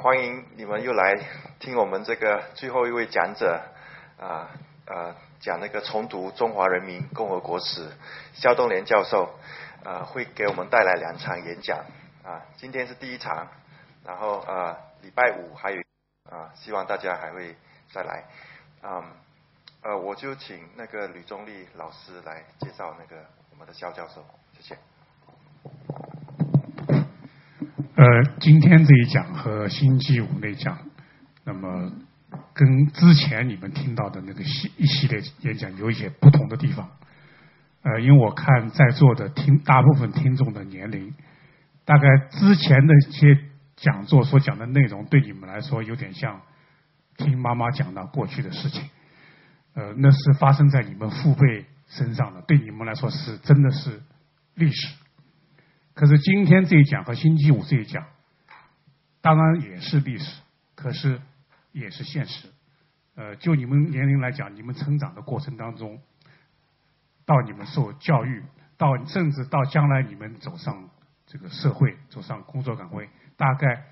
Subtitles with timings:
[0.00, 1.18] 欢迎你们又来
[1.58, 3.60] 听我们这个最后一位讲者
[4.16, 4.48] 啊
[4.86, 7.90] 啊讲那个重读中华人民共和国史，
[8.32, 9.36] 肖东莲教授
[9.84, 11.84] 啊会给我们带来两场演讲
[12.22, 13.48] 啊，今天是第一场，
[14.04, 15.82] 然后啊礼拜五还有
[16.30, 17.56] 啊，希望大家还会
[17.92, 18.22] 再来
[18.80, 19.02] 啊
[19.82, 23.20] 呃我就请那个吕中立老师来介绍那个
[23.50, 24.24] 我们的肖教授，
[24.56, 24.78] 谢谢。
[27.98, 28.04] 呃，
[28.38, 30.78] 今天这一讲和星期五那讲，
[31.42, 31.90] 那么
[32.54, 36.88] 跟之前你们听到的那个系一系列演讲有一些不同的地方。
[37.82, 41.12] 呃，因为我看在座的听大部分听众的年龄，
[41.84, 43.36] 大概之前的一些
[43.74, 46.40] 讲座所讲的内容对你们来说有点像
[47.16, 48.84] 听妈妈讲到过去的事情。
[49.74, 54.00] 呃，那是发生在你们父辈身上的，对你们来说是真的是
[54.54, 54.86] 历史。
[55.98, 58.06] 可是今天这一讲和星期五这一讲，
[59.20, 60.40] 当然也是历史，
[60.76, 61.20] 可是
[61.72, 62.48] 也是现实。
[63.16, 66.00] 呃，就你们年龄来讲，你们成长的过程当中，
[67.26, 68.44] 到你们受教育，
[68.76, 70.88] 到甚至到将来你们走上
[71.26, 73.84] 这个社会，走上工作岗位，大概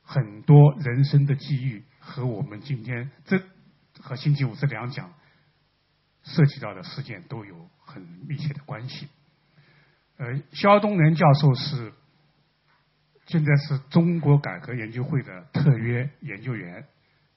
[0.00, 3.38] 很多人生的机遇和我们今天这
[4.00, 5.12] 和星期五这两讲
[6.22, 9.06] 涉及到的事件都有很密切的关系。
[10.16, 11.92] 呃，肖东仁教授是
[13.26, 16.86] 现在是中国改革研究会的特约研究员，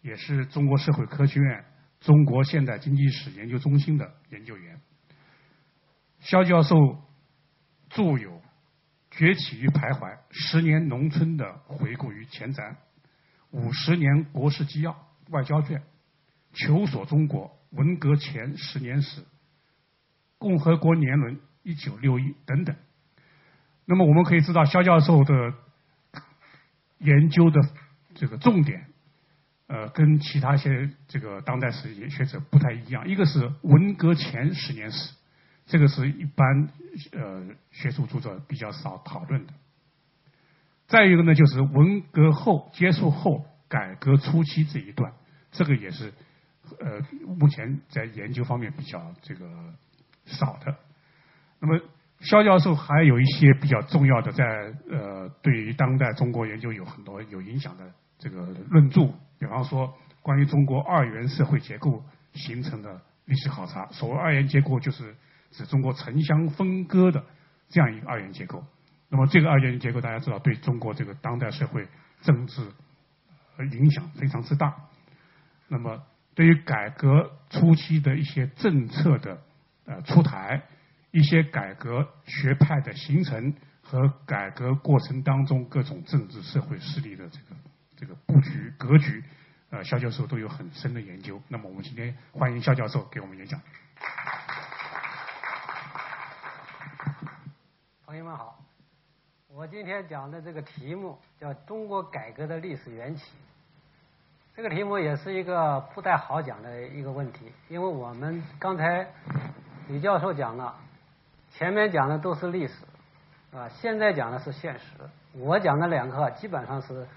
[0.02, 1.66] 也是中国社会科学院
[2.00, 4.80] 中国现代经济史研究中心的研究员。
[6.20, 7.02] 肖教授
[7.90, 8.32] 著有
[9.10, 12.72] 《崛起与徘徊：十年农村的回顾与前瞻》，
[13.50, 15.80] 五十年国事纪要外交卷，
[16.54, 19.22] 《求索中国：文革前十年史》，
[20.38, 21.36] 《共和国年轮》。
[21.68, 22.74] 一九六一等等，
[23.84, 25.54] 那么我们可以知道，肖教授的
[27.00, 27.60] 研究的
[28.16, 28.88] 这个重点，
[29.68, 33.06] 呃，跟其他些这个当代史学者不太一样。
[33.06, 35.14] 一个是文革前十年史，
[35.66, 36.70] 这个是一般
[37.12, 39.52] 呃学术著作比较少讨论的。
[40.88, 45.12] 再一个呢，就是文革后结束后改革初期这一段，
[45.52, 46.14] 这个也是
[46.80, 49.74] 呃目前在研究方面比较这个
[50.24, 50.78] 少的。
[51.60, 51.80] 那么，
[52.20, 54.44] 肖教授还有一些比较重要的，在
[54.90, 57.84] 呃，对于当代中国研究有很多有影响的
[58.20, 59.08] 这个论著，
[59.40, 62.04] 比方说关于中国二元社会结构
[62.34, 63.88] 形成的历史考察。
[63.88, 65.16] 所谓二元结构，就是
[65.52, 67.24] 指中国城乡分割的
[67.70, 68.64] 这样一个二元结构。
[69.10, 71.88] 那么，这个二元结构大家知道，对中国这个当代社会
[72.22, 72.62] 政治
[73.72, 74.76] 影响非常之大。
[75.68, 76.04] 那么，
[76.36, 79.40] 对于改革初期的一些政策的
[79.86, 80.62] 呃出台。
[81.12, 87.46] 一些改革学派的形成和改革过程当中各种政治社会势力的这个
[87.96, 89.24] 这个布局格局，
[89.70, 91.42] 呃，肖教授都有很深的研究。
[91.48, 93.60] 那么我们今天欢迎肖教授给我们演讲。
[98.06, 98.60] 朋友们好，
[99.48, 103.22] 我今天讲的这个题目叫《中国改革的历史缘起》。
[104.56, 109.08] 这个题目也是一个不太好讲的一个问题，因为我们刚才
[109.88, 110.78] 李教授讲了。
[111.58, 112.86] 前面讲的都是历史，
[113.52, 114.86] 啊，现在讲的是现实。
[115.34, 117.08] 我讲的两课基本上是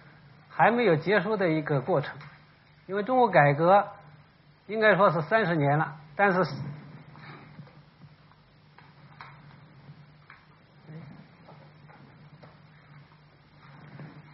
[0.49, 2.19] 还没有结束的一个过程，
[2.87, 3.87] 因为中国改革
[4.67, 6.39] 应该说是三十年了，但是，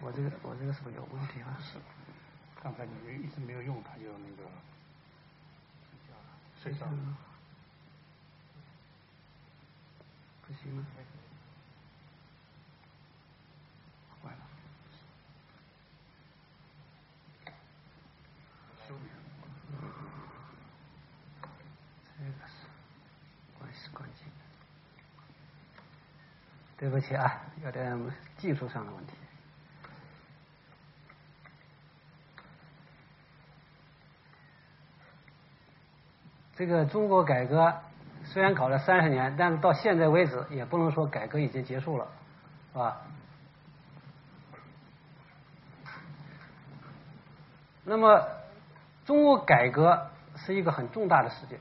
[0.01, 1.59] 我这个我这个是不是有问题啊？
[1.59, 1.79] 是，
[2.63, 4.49] 刚才你们一直没有用，它就那个
[6.63, 6.93] 睡着了。
[10.47, 10.87] 不行吗？
[14.23, 14.39] 坏了。
[22.17, 22.67] 这个是
[23.59, 24.25] 关系关键。
[26.79, 27.99] 对不起啊，有点
[28.39, 29.15] 技术上的问题。
[36.55, 37.83] 这个中国改革。
[38.37, 42.07] 虽然搞了三十年，但是到现在为止也不能说改革已经结束了，
[42.71, 43.01] 是吧？
[47.83, 48.29] 那么，
[49.07, 51.59] 中国改革是一个很重大的事件，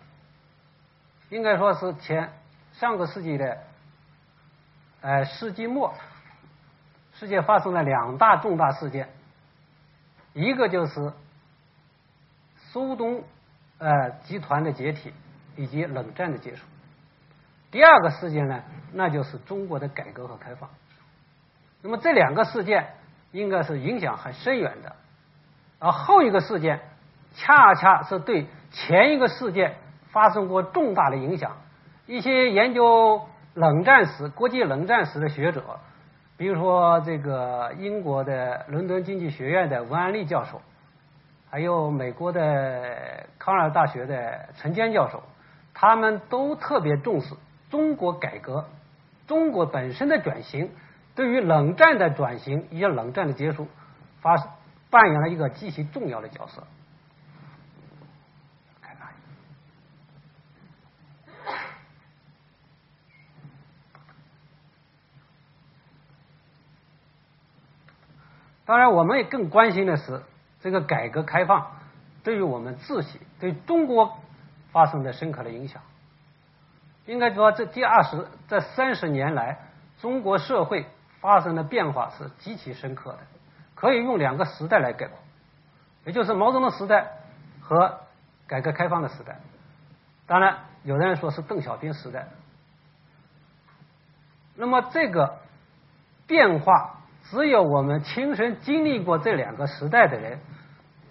[1.30, 2.34] 应该说是前
[2.74, 3.58] 上个世纪的，
[5.00, 5.94] 呃，世纪末，
[7.14, 9.08] 世界发生了两大重大事件，
[10.34, 11.14] 一个就是
[12.58, 13.24] 苏东
[13.78, 15.14] 呃集团的解体。
[15.56, 16.66] 以及冷战的结束。
[17.72, 18.64] 第二个事件呢，
[18.94, 20.70] 那就是中国的改革和开放。
[21.82, 22.94] 那么这两个事件
[23.32, 24.96] 应该是影响很深远的，
[25.80, 26.80] 而后一个事件
[27.34, 29.76] 恰恰是对前一个事件
[30.12, 31.58] 发生过重大的影响。
[32.08, 35.80] 一些研究冷战史、国际冷战史的学者，
[36.38, 40.62] 比如说这个英国的伦敦经济学院的文安利教授，
[41.50, 45.24] 还有美国的康奈尔大学的陈坚教授，
[45.76, 47.36] 他们都特别重视
[47.70, 48.66] 中国改革、
[49.28, 50.72] 中国本身的转型。
[51.14, 53.68] 对于冷战的转型以及冷战的结束，
[54.22, 54.36] 发
[54.90, 56.64] 扮演了一个极其重要的角色。
[68.66, 70.24] 当然，我们也更关心的是
[70.60, 71.72] 这个改革开放
[72.24, 74.18] 对于我们自己、对中国
[74.76, 75.82] 发生的深刻的影响。
[77.06, 79.60] 应该说，这第二十、这三十年来，
[80.02, 80.86] 中国社会。
[81.22, 83.20] 发生的变化是极其深刻的，
[83.74, 85.18] 可以用两个时代来概括，
[86.04, 87.14] 也就是毛泽东时代
[87.62, 88.02] 和
[88.46, 89.40] 改革开放的时代。
[90.28, 92.28] 当然，有的人说是邓小平时代。
[94.54, 95.40] 那么这个
[96.28, 100.40] 变化，只有我们亲身经历过这两个时代的人，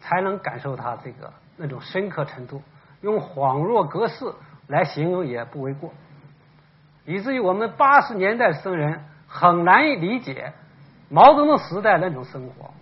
[0.01, 2.63] 才能感受它这个那种深刻程度。
[3.01, 4.33] 用恍若隔世
[4.67, 5.93] 来形容也不为过，
[7.05, 9.05] 以至于我们八十年代生人。
[9.27, 10.53] 很难以理解
[11.09, 12.73] 毛泽东时代那种生活，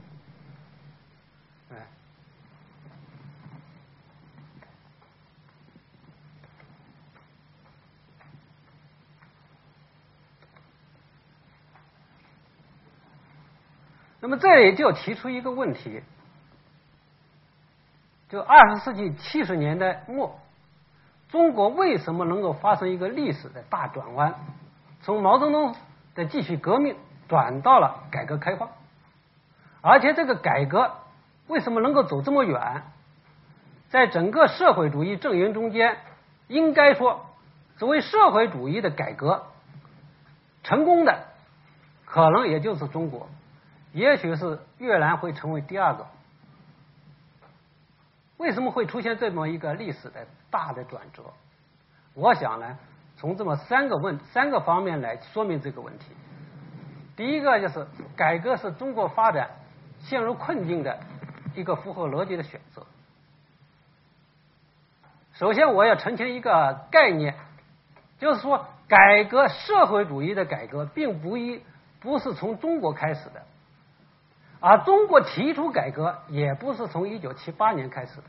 [14.20, 16.02] 那么这里就提出一个问题：，
[18.32, 20.38] 就二十世纪七十年代末，
[21.28, 24.34] 中国为什么能够发生一个历史的大转弯？
[25.02, 25.76] 从毛泽东。
[26.14, 26.94] 的继续革命
[27.26, 28.68] 转到了改革开放，
[29.80, 30.92] 而且这个改革
[31.46, 32.82] 为什么能够走这么远？
[33.88, 35.96] 在整个社会主义阵营中间，
[36.48, 37.24] 应该说，
[37.78, 39.46] 作为社会主义的改革
[40.62, 41.28] 成功的，
[42.04, 43.26] 可能也就是中国，
[43.94, 46.06] 也许是越南会成为第二个。
[48.42, 51.22] 为什么会出现这么一个历史的大的转折？
[52.14, 52.76] 我想呢。
[53.14, 56.06] 从这么三个问三个方面来说明这个问题。
[57.14, 57.86] 第一个就是
[58.16, 59.50] 改革是中国发展
[60.00, 60.98] 陷入困境的
[61.54, 62.84] 一个符合逻辑的选择。
[65.34, 67.36] 首先，我要澄清一个概念，
[68.18, 71.62] 就是说，改革社会主义的改革并不一
[72.00, 73.42] 不是从中国开始的，
[74.62, 78.22] 而中国提出改革也不是从一九七八年开始的。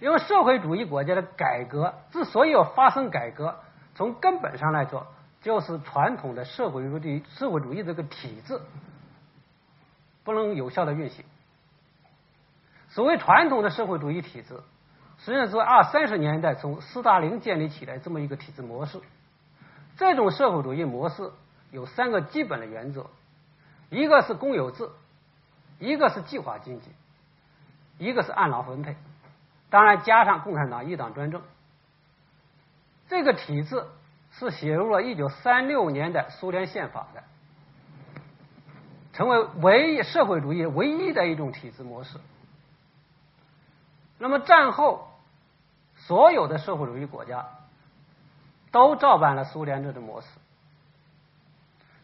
[0.00, 3.60] 因为社会主义国家的改革之所以要发生改革，
[3.94, 5.06] 从根本上来说，
[5.42, 8.58] 就是传统的社会主义社会主义这个体制
[10.24, 11.22] 不能有效的运行。
[12.88, 14.58] 所谓传统的社会主义体制，
[15.18, 18.98] 实际上是二三十年代从斯大林建立起来这么一个体制模式。
[19.98, 21.30] 这种社会主义模式
[21.70, 23.04] 有三个基本的原则：
[23.90, 24.88] 一个是公有制，
[25.78, 26.90] 一个是计划经济，
[27.98, 28.96] 一个是按劳分配。
[29.68, 31.42] 当然，加上共产党一党专政，
[33.08, 33.84] 这个体制
[34.32, 37.22] 是写入了一九三六年的苏联宪法的，
[39.12, 42.18] 成为唯一社会主义唯一的一种体制模式。
[44.18, 45.08] 那么战后，
[45.96, 47.46] 所有的社会主义国家
[48.70, 50.28] 都照搬了苏联这种模式，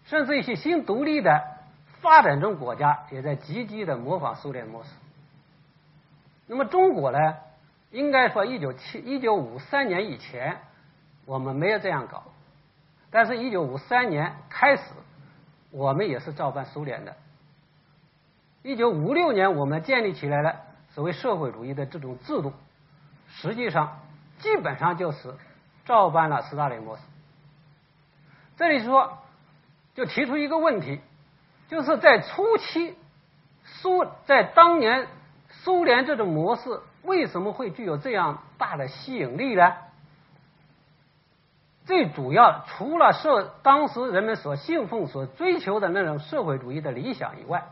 [0.05, 1.56] 甚至一些新独立的
[2.07, 4.91] 发展中国家也在积极的模仿苏联模式。
[6.47, 7.19] 那么中国呢？
[7.91, 10.59] 应该说，一九七一九五三年以前，
[11.25, 12.23] 我们没有这样搞。
[13.11, 14.83] 但是，一九五三年开始，
[15.73, 17.17] 我们也是照搬苏联的。
[18.63, 20.61] 一九五六年，我们建立起来了
[20.91, 22.53] 所谓社会主义的这种制度，
[23.31, 23.99] 实际上
[24.39, 25.35] 基本上就是
[25.85, 27.03] 照搬了斯大林模式。
[28.57, 29.19] 这里说，
[29.97, 31.01] 就提出一个问题，
[31.69, 32.97] 就是在初期，
[33.65, 35.09] 苏在当年
[35.51, 36.81] 苏联这种模式。
[37.03, 39.75] 为什么会具有这样大的吸引力呢？
[41.85, 47.63] 最主要除了社当时人们所信奉、所追求的那种社会主义的理想以外，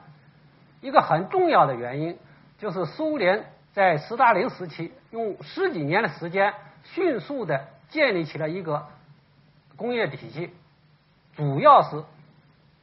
[0.81, 2.17] 一个很重要的原因
[2.59, 8.87] 就是苏联在斯大林时期用十几年的时间，迅速的建立起了一个
[9.75, 10.55] 工业体系，
[11.35, 12.05] 主要是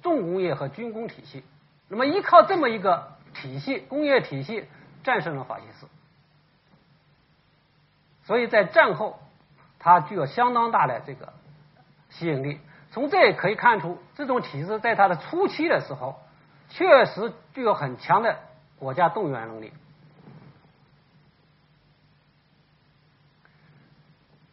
[0.01, 1.43] 重工业和军工体系。
[1.87, 4.67] 那么依靠这么一个体系，工业体系
[5.03, 5.87] 战胜了法西斯。
[8.23, 9.19] 所以在战后，
[9.79, 11.33] 它具有相当大的这个
[12.09, 12.59] 吸引力。
[12.91, 16.19] 从这也可以看出，这种体制在它的初期的时候，
[16.69, 18.37] 确实具有很强的
[18.77, 19.71] 国家动员能力。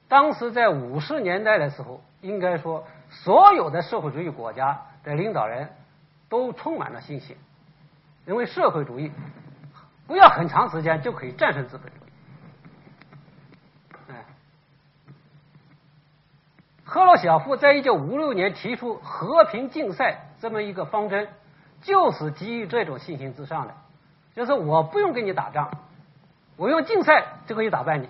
[0.09, 5.71] 当时在五十年代的时候，应该说，所有的社会主义国家的领导人
[6.29, 7.37] 都充满了信心，
[8.27, 9.11] 认为社会主义
[10.07, 12.09] 不要很长时间就可以战胜资本主义。
[16.85, 21.29] 赫鲁晓夫在一九五六年提出和平竞赛这么一个方针，
[21.83, 23.75] 就是基于这种信心之上的，
[24.35, 25.71] 就是我不用跟你打仗，
[26.57, 28.09] 我用竞赛就可以打败你，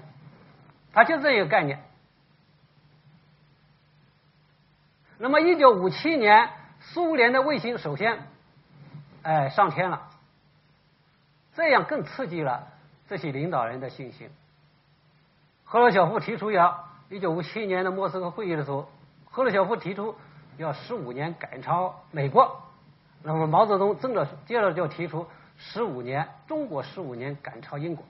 [0.92, 1.82] 他就这一个概念。
[5.18, 6.48] 那么，一九五七年，
[6.92, 8.18] 苏联的卫星首先，
[9.22, 10.08] 哎，上天了，
[11.54, 12.68] 这样更刺激了
[13.08, 14.30] 这些领导人的信心。
[15.64, 18.88] 赫鲁晓夫提出要一九五七年的莫斯科会议的时候，
[19.30, 20.14] 赫鲁晓夫提出
[20.56, 22.62] 要十五年赶超美国，
[23.22, 25.26] 那么毛泽东正着接着就提出
[25.56, 28.04] 十五年中国十五年赶超英国。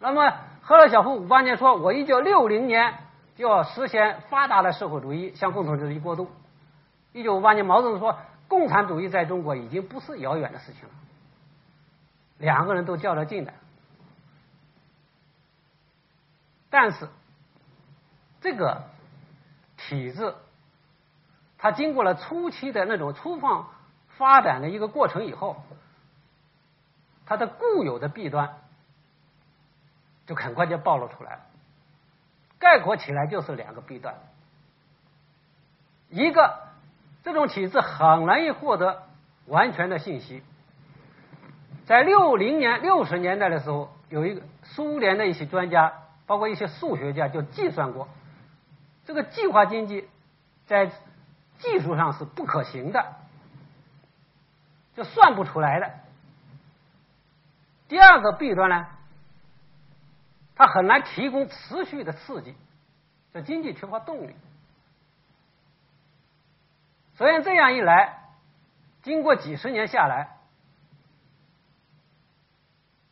[0.00, 0.32] 那么
[0.62, 2.94] 赫鲁晓夫五八年说，我一九六零年。
[3.36, 6.30] 就要实现发达的社会主义向共产主义过渡。
[7.14, 8.18] 一九五八年，毛泽东说
[8.48, 10.90] ：“共产主义在中国已经不是遥远的事情了。”
[12.38, 13.54] 两个人都较着劲的，
[16.68, 17.08] 但是
[18.40, 18.82] 这个
[19.76, 20.34] 体制，
[21.56, 23.68] 它经过了初期的那种粗放
[24.18, 25.62] 发展的一个过程以后，
[27.26, 28.58] 它的固有的弊端
[30.26, 31.42] 就很快就暴露出来了。
[32.58, 34.16] 概括起来就是两个弊端，
[36.08, 36.63] 一个
[37.24, 39.02] 这种体制很难以获得
[39.46, 40.42] 完全的信息。
[41.86, 45.92] 在六零年六十年代的时候，有一个苏联的一些专家，
[46.26, 48.08] 包括一些数学家，就计算过
[49.04, 50.08] 这个计划经济
[50.66, 50.92] 在
[51.58, 53.16] 技术上是不可行的，
[54.94, 55.90] 就算不出来的。
[57.88, 58.86] 第二个弊端呢？
[60.56, 62.54] 它很难提供持续的刺激，
[63.32, 64.36] 这经济缺乏动力。
[67.16, 68.18] 所以这样一来，
[69.02, 70.36] 经过几十年下来，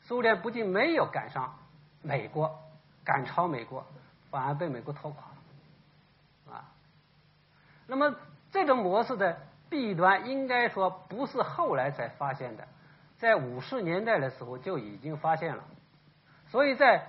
[0.03, 1.57] 苏联不仅没有赶上
[2.03, 2.59] 美国，
[3.05, 3.87] 赶超美国，
[4.31, 5.25] 反而被美国拖垮
[6.47, 6.65] 了啊。
[7.87, 8.15] 那么
[8.51, 9.39] 这种模式的
[9.71, 12.69] 弊端，应该说不是后来才发现的，
[13.19, 15.65] 在五十年代的时候就已经发现了，
[16.51, 17.09] 所以在。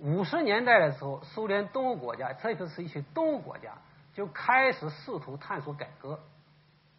[0.00, 3.72] 五十年代的时候，苏联东欧国家，特别是一些东欧国家，
[4.14, 6.18] 就开始试图探索改革。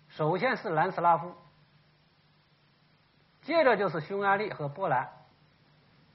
[0.10, 1.34] 首先是南斯拉夫，
[3.42, 5.10] 接着就是匈牙利和波兰，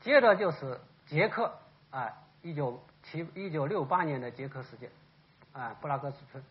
[0.00, 1.52] 接着就是捷克
[1.90, 4.90] 啊，一九七一九六八年的捷克事件
[5.52, 6.42] 啊，布拉格之春。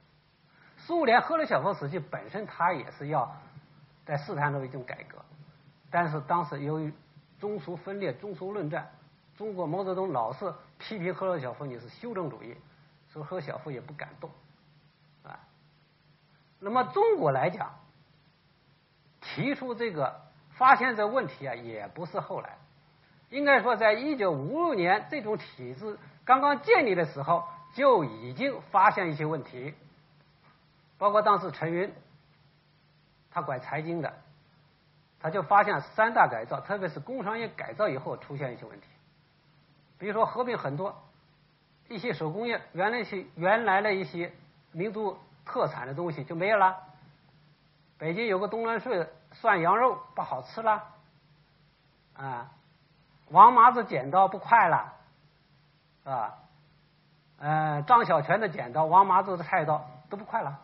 [0.78, 3.36] 苏联赫鲁晓夫时期本身，他也是要
[4.06, 5.24] 在试探着一种改革，
[5.90, 6.94] 但是当时由于
[7.40, 8.90] 中苏分裂、中苏论战。
[9.36, 12.56] 中国毛泽东老是批评赫鲁晓夫你是修正主义，
[13.14, 14.32] 所以赫鲁晓夫也不敢动，
[15.24, 15.40] 啊。
[16.60, 17.76] 那么中国来讲，
[19.22, 20.20] 提出这个
[20.56, 22.58] 发现这问题啊，也不是后来，
[23.30, 29.76] 应该说在一九五六年这种体制刚刚建立的时候，就已经发现一些问题，
[30.98, 31.94] 包括当时陈云，
[33.30, 34.16] 他管财经的，
[35.20, 38.88] 他就发现三大改造，特别是工商业改造以后出现一些问题。
[40.00, 41.04] 比如说，合并很多
[41.94, 44.34] 一些手工业，原来是原来的一些
[44.72, 46.76] 民族特产的东西就没有了。
[48.00, 50.84] 北京有个东南顺涮羊肉不好吃了，
[52.16, 52.52] 啊，
[53.30, 54.94] 王麻子剪刀不快了，
[56.04, 56.34] 啊，
[57.38, 60.60] 嗯，张小泉的剪刀，王麻子的菜刀都不快了。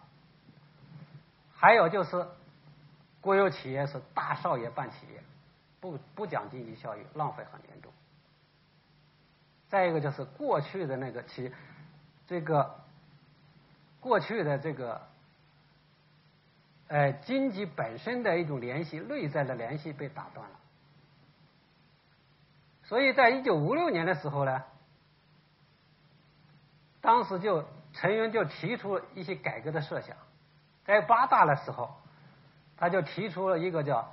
[1.55, 2.27] 还有就是
[3.21, 5.21] 国有企业是大少爷办企业，
[5.79, 7.91] 不不讲经济效益，浪费很严重。
[9.69, 11.53] 再一个就是过去的那个其
[12.27, 12.75] 这个
[13.99, 15.01] 过去的这个
[16.87, 20.59] 呃经济本身的一种联系内在的联系被打断了，
[22.83, 24.63] 所以在一九五六年的时候呢，
[26.99, 30.17] 当时就陈云就提出了一些改革的设想，
[30.85, 31.95] 在八大的时候，
[32.75, 34.11] 他就提出了一个叫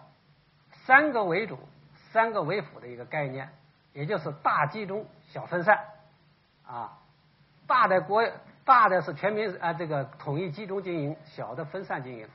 [0.84, 1.58] 三个为主、
[2.12, 3.50] 三个为辅的一个概念。
[3.96, 5.88] 也就是大集中小分散，
[6.66, 6.98] 啊，
[7.66, 8.30] 大的国
[8.62, 12.28] 大的是全民啊这个统一集中经营，小的分散经营。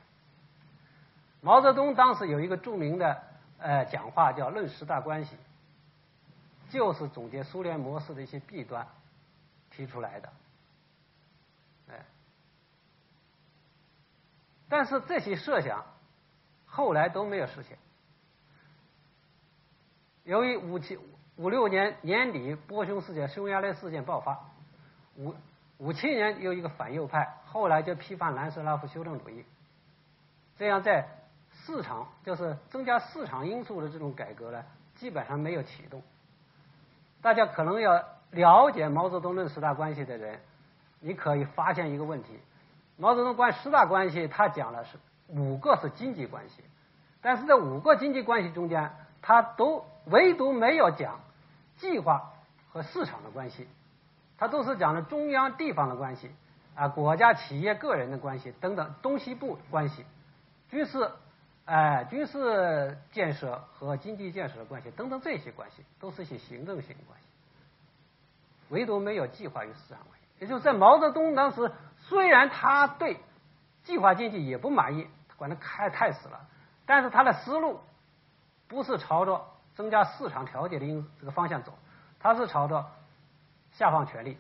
[1.40, 3.22] 毛泽东当时有一个著名的
[3.60, 5.38] 呃讲话叫“论十大关系”，
[6.72, 8.88] 就是总结苏联模式的一些弊端
[9.70, 10.30] 提出来的。
[11.92, 12.06] 哎，
[14.68, 15.86] 但是这些设想
[16.66, 17.78] 后来都没有实现。
[20.24, 20.98] 由于五七
[21.38, 24.40] 五六年年底波匈事件、匈牙利事件爆发，
[25.18, 25.34] 五
[25.78, 29.44] 五七年有一个反右派，后来就批判南斯拉夫修正主义，
[30.58, 31.08] 这样在
[31.66, 34.64] 市场就是增加市场因素的这种改革呢，
[34.96, 36.02] 基本上没有启动。
[37.22, 40.40] 大家可能要了解毛泽东论十大关系的人，
[41.00, 42.40] 你可以发现一个问题。
[42.98, 44.98] 毛泽东关十大关系，他讲的是
[45.28, 46.64] 五个是经济关系，
[47.22, 51.20] 但是这五个经济关系中间，他都唯独没有讲
[51.78, 52.32] 计划
[52.72, 53.68] 和市场的关系，
[54.38, 56.32] 他都是讲的中央地方的关系
[56.76, 60.06] 啊，国家企业个人的关系等等，东西部关系，
[60.70, 61.12] 军事
[61.66, 67.26] 哎军事建设和经济建设的关系等等这些关系，都是一些行政性关系，
[68.70, 71.72] 唯独没有计划与市场关系，也就是在毛泽东当时。
[72.04, 73.20] 虽然他对
[73.84, 76.48] 计划经济也不满意，管的太太死了，
[76.88, 77.80] 但是他的思路
[78.72, 81.74] 不是朝着增加市场调节的因这个方向走，
[82.22, 82.86] 他是朝着
[83.74, 84.38] 下放权力，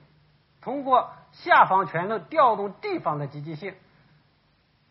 [0.61, 3.75] 通过下放权力调动地方的积极性，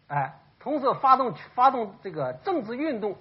[0.08, 3.16] 哎，同时发动发动这个政治运动，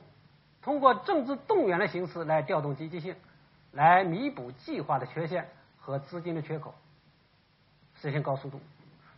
[0.61, 3.15] 通过政治动员的形式来调动积极性，
[3.71, 5.47] 来弥补计划的缺陷
[5.79, 6.75] 和资金的缺口，
[7.95, 8.59] 实现高速度。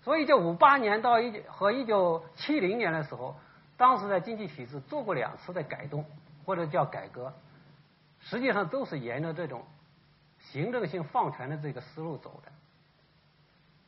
[0.04, 3.36] 所以，就五八年到一和一九七零年的时候，
[3.76, 6.06] 当时的经济体制做过两次的改动
[6.46, 7.34] 或者叫改革，
[8.20, 9.64] 实际上都是沿着这种
[10.40, 12.52] 行政性放权的这个思路走的。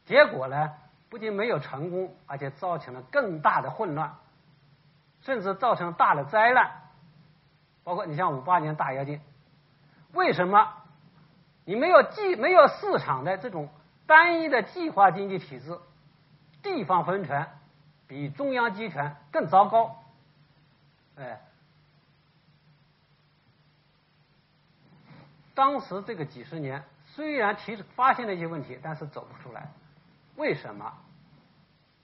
[0.05, 0.73] 结果呢，
[1.09, 4.15] 不仅没有成功，而且造成了更大的混乱，
[5.21, 6.71] 甚至造成大的灾难。
[7.83, 9.21] 包括你像五八年大跃进，
[10.13, 10.73] 为什么
[11.65, 13.69] 你没有计没有市场的这种
[14.05, 15.79] 单一的计划经济体制？
[16.61, 17.49] 地方分权
[18.07, 19.97] 比中央集权更糟糕，
[21.17, 21.41] 哎，
[25.53, 29.69] 当时这个几十年虽然提出发现了一些问题，但是走不出来。
[30.35, 30.93] 为什么？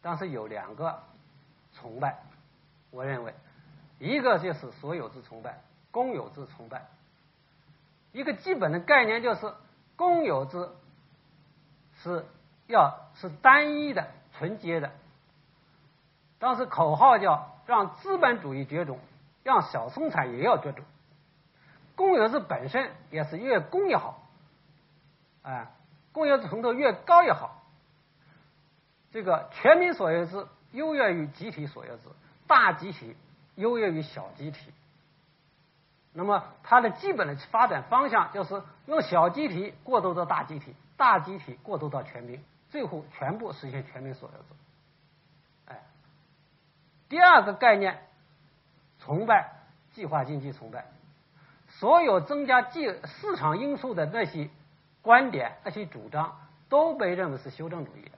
[0.02, 1.02] 当时有两个
[1.74, 2.20] 崇拜，
[2.92, 3.34] 我认为
[3.98, 6.86] 一个就是所有制崇拜，公有制崇拜。
[8.12, 9.54] 一个基本的概念就是
[9.96, 10.70] 公有制
[12.04, 12.26] 是
[12.68, 14.08] 要是单一的。
[14.38, 14.92] 纯洁的，
[16.38, 18.98] 当时口号叫“让资本主义绝种，
[19.44, 20.86] 让小生产也要绝种”。
[22.00, 24.26] 公有制本身也是越公越好，
[25.44, 25.68] 哎，
[26.14, 27.62] 公有制程度越高越好。
[29.12, 32.04] 这个全民所有制优越于集体所有制，
[32.48, 33.18] 大集体
[33.56, 34.72] 优越于小集体。
[36.14, 42.42] 那么它的基本的发展方向就是用小集体过渡到大集体，大集体过渡到全民。
[42.70, 44.46] 最后全部实现全民所有制。
[45.66, 45.84] 哎，
[47.10, 48.02] 第二个概念，
[49.00, 49.52] 崇拜
[49.92, 50.86] 计划经济崇拜，
[51.80, 54.50] 所有增加技市场因素的那些
[55.02, 56.38] 观点、那些主张，
[56.70, 58.12] 都被认为是修正主义的。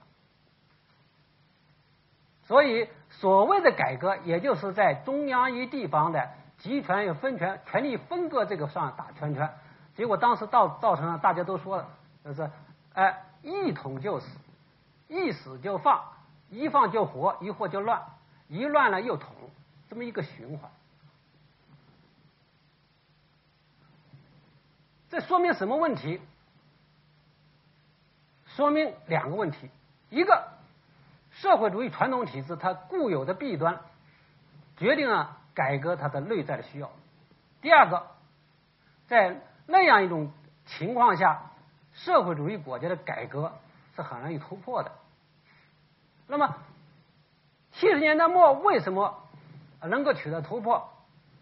[2.44, 9.50] 所以，所谓的改革，也就是在中央与地方的集权与分权、权力分割这个上打圈圈。
[9.96, 11.88] 结果当时造造成了大家都说了，
[12.26, 12.50] 就是
[12.94, 13.26] 哎。
[13.44, 14.28] 一统就死，
[15.08, 16.04] 一死就放，
[16.52, 18.04] 一放就活，一活就乱，
[18.48, 19.34] 一乱了又统，
[19.90, 20.70] 这么一个循环。
[25.12, 26.22] 这说明什么问题？
[28.56, 29.70] 说明两个问题：
[30.10, 30.48] 一个，
[31.32, 33.82] 社会主义传统体制它固有的弊端，
[34.78, 36.88] 决定了改革它的内在的需要；
[37.62, 38.08] 第二个，
[39.08, 40.32] 在那样一种
[40.66, 41.44] 情况下。
[41.94, 43.52] 社会主义国家的改革
[43.98, 44.94] 是很容易突破的。
[46.26, 46.56] 那么，
[47.74, 49.22] 七十年代末为什么
[49.82, 50.90] 能够取得突破？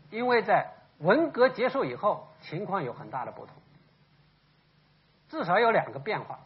[0.09, 3.55] 因为在文革结束以后，情况有很大的不同。
[5.29, 6.39] 至少有两个变化。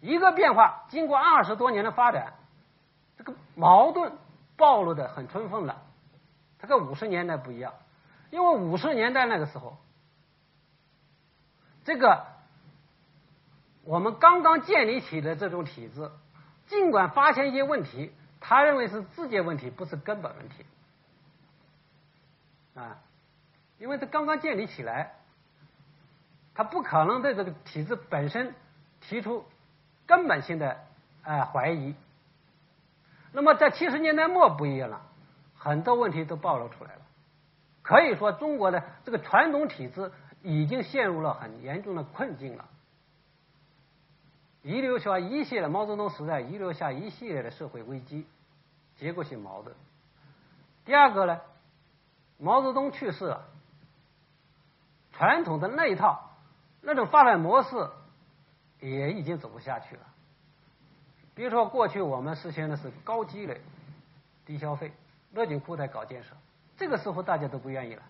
[0.00, 2.34] 一个变化，经过二十多年的发展，
[3.16, 4.12] 这个矛盾
[4.56, 5.82] 暴露的很充分了。
[6.58, 7.74] 它跟五十年代不一样，
[8.30, 9.78] 因为五十年代那个时候，
[11.84, 12.26] 这个。
[13.84, 16.10] 我们刚刚建立起的这种体制，
[16.66, 20.66] 尽管发现一些问题，他认为是质件问题，不是根本问题
[22.74, 22.98] 啊，
[23.78, 25.14] 因为它刚刚建立起来，
[26.54, 28.54] 他不可能对这个体制本身
[29.00, 29.44] 提出
[30.06, 30.78] 根本性的
[31.22, 31.94] 啊怀疑。
[33.32, 35.02] 那么在七十年代末不一样了，
[35.56, 37.02] 很多问题都暴露出来了，
[37.82, 40.10] 可以说中国的这个传统体制
[40.42, 42.68] 已经陷入了很严重的困境了。
[44.62, 48.26] 遗留下一系列毛泽东时代遗留下一系列的社会危机、
[48.96, 49.74] 结构性矛盾，
[50.84, 51.40] 第二个呢，
[52.38, 53.46] 毛泽东去世了，
[55.18, 56.30] 传统的那一套
[56.80, 57.90] 那种发展模式
[58.78, 60.02] 也已经走不下去了。
[61.34, 63.60] 比如说，过去我们实行的是高积累、
[64.46, 64.92] 低消费，
[65.32, 66.30] 勒紧裤带搞建设，
[66.76, 68.02] 这个时候大家都不愿意了。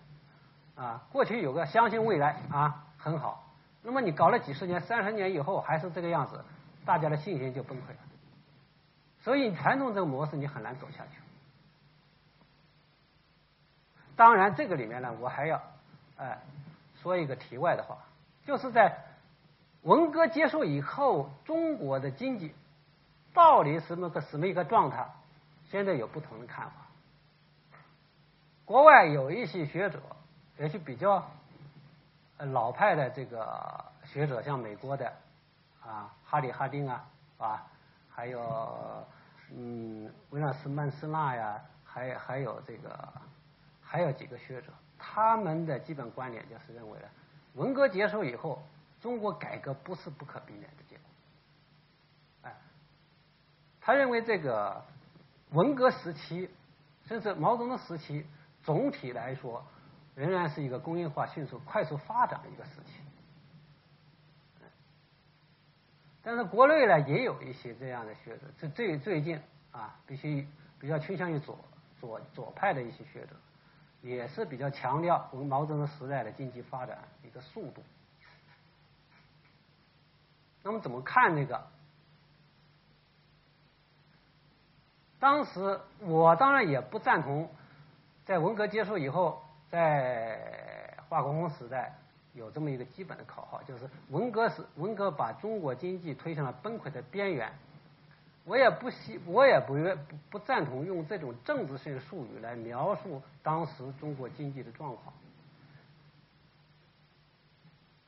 [0.75, 3.43] 啊，过去有个相信未来啊，很好。
[3.81, 6.45] 那么你搞了几十年、三十年以后还是这个样子，
[6.85, 7.97] 大家的信心就崩溃了。
[9.21, 11.19] 所以传统这个模式你很难走下去。
[14.15, 15.61] 当然，这个里面呢，我还要
[16.17, 16.39] 哎
[17.01, 17.97] 说一个题外的话，
[18.45, 18.97] 就是在
[19.81, 22.53] 文革结束以后，中国的经济
[23.33, 25.07] 到底什么个什么一个状态？
[25.69, 26.73] 现在有不同的看法。
[28.65, 29.99] 国外有一些学者。
[30.59, 31.25] 也是比较
[32.37, 35.09] 老派的这个学者，像美国的
[35.81, 37.05] 啊，哈里哈丁啊，
[37.37, 37.63] 啊，
[38.09, 39.07] 还有
[39.55, 43.09] 嗯，维纳斯曼斯纳呀，还还有这个
[43.81, 47.07] 还有几个学者，他们的基本观点就是认为呢，
[47.55, 48.61] 文革结束以后，
[49.01, 51.05] 中国改革不是不可避免的结果。
[52.43, 52.55] 哎，
[53.81, 54.85] 他认为这个
[55.51, 56.49] 文革时期，
[57.05, 58.25] 甚至毛泽东时期，
[58.61, 59.63] 总体来说。
[60.15, 62.99] 仍然是一个工业化迅速、快速发展的一个时期，
[66.21, 69.39] 但是国内呢也有一些这样的学者，最最最近
[69.71, 70.45] 啊，必须
[70.77, 71.57] 比较倾向于左
[72.01, 73.35] 左左派的一些学者，
[74.01, 77.83] 也是比较强调我们毛泽东时代的经济发展一个速度。
[80.63, 81.67] 那么怎么看这个？
[85.19, 87.49] 当时我当然也不赞同，
[88.25, 89.41] 在文革结束以后。
[89.71, 91.95] 在化工时代，
[92.33, 97.53] 有这么一个基本的口号，就是文革时文革把中国经济推向了崩溃的边缘。
[98.45, 105.13] 我也不希，我也不愿不不赞同用这种政治性术语来描述当时中国经济的状况。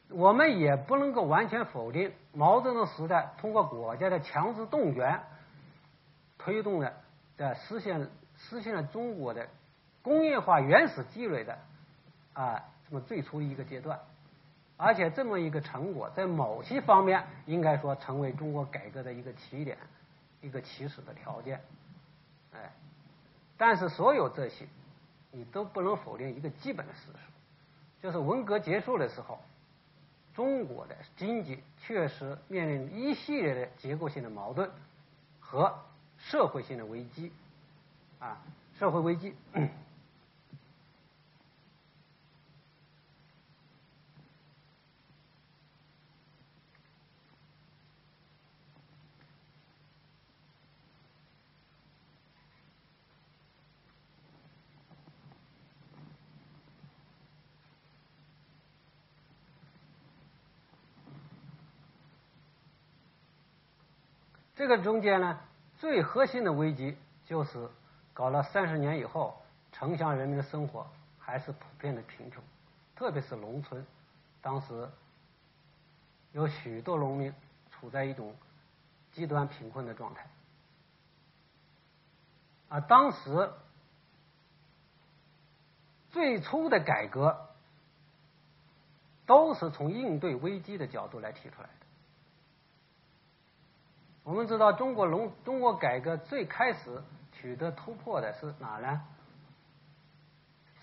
[0.10, 5.22] 我们也不能够完全否定毛泽东时代通过国家的强制动员，
[6.38, 6.91] 推动了
[7.38, 9.48] 在实现实现了中国的。
[10.04, 11.56] 工业化原始积累的
[12.34, 14.00] 啊，这么最初一个阶段，
[14.76, 19.78] 而且这么一个成果，在某些方面应该说成为中国改革的一个起点，
[20.41, 21.62] 一个起始的条件，
[22.54, 22.71] 哎，
[23.58, 24.67] 但是所有这些，
[25.32, 27.19] 你都不能否定一个基本的事实，
[28.01, 29.39] 就是文革结束的时候，
[30.34, 34.69] 中国的经济确实面临一系列的结构性的矛盾
[35.39, 35.77] 和
[36.17, 37.32] 社会性的危机，
[38.19, 38.41] 啊，
[38.80, 39.36] 社会危机。
[64.62, 65.39] 这个中间呢，
[65.80, 66.95] 最核心的危机
[67.26, 67.67] 就是
[68.13, 70.86] 搞了三十年以后，城乡人民的生活
[71.17, 72.43] 还是普遍的贫穷，
[72.95, 73.84] 特别是农村，
[74.39, 74.88] 当时
[76.32, 77.34] 有许多农民
[77.71, 78.36] 处在一种
[79.12, 80.28] 极端贫困的状态。
[82.69, 83.52] 啊，当时
[86.12, 87.47] 最初的改革
[89.26, 91.81] 都是从应对危机的角度来提出来的。
[94.24, 99.02] 我们知道，中国农中国改革最开始取得突破的是哪呢？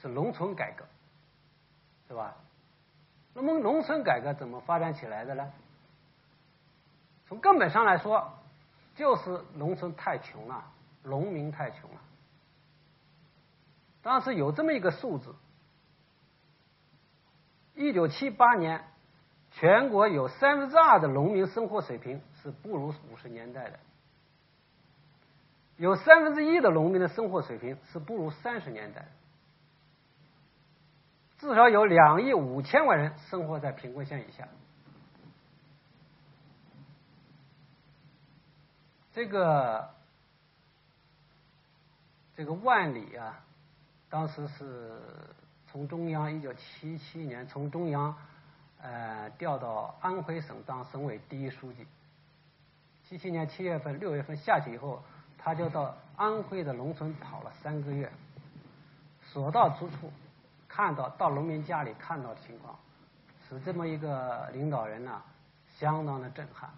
[0.01, 0.85] 是农村改革，
[2.09, 2.37] 是吧？
[3.35, 5.53] 那么农村改革怎么发展起来的呢？
[7.29, 8.33] 从根本上来说，
[8.97, 10.65] 就是农村太穷了，
[11.05, 12.01] 农民太穷了。
[14.03, 15.35] 当时有这么一个数字：
[17.75, 18.85] 一九七八年，
[19.53, 22.21] 全国有三分之二的农民生活水平。
[22.43, 23.79] 是不如五十年代的，
[25.77, 29.07] 有三分之一的农民的生活水平是不如三十年代，
[31.39, 34.47] 至少有两亿五千万人生活在贫困线以下。
[39.13, 39.91] 这个
[42.37, 43.41] 这个万里啊，
[44.09, 45.01] 当时是
[45.67, 48.17] 从中央一九七七年从中央
[48.81, 51.85] 呃调到安徽省当省委第一书记。
[53.09, 55.03] 七七年七月份、六月份下去以后，
[55.39, 58.13] 他就到安徽的农村跑了三个月，
[59.23, 60.13] 所到之处，
[60.69, 62.79] 看到到农民家里看到的情况，
[63.49, 65.23] 使这么一个领导人呢，
[65.79, 66.69] 相当的震撼。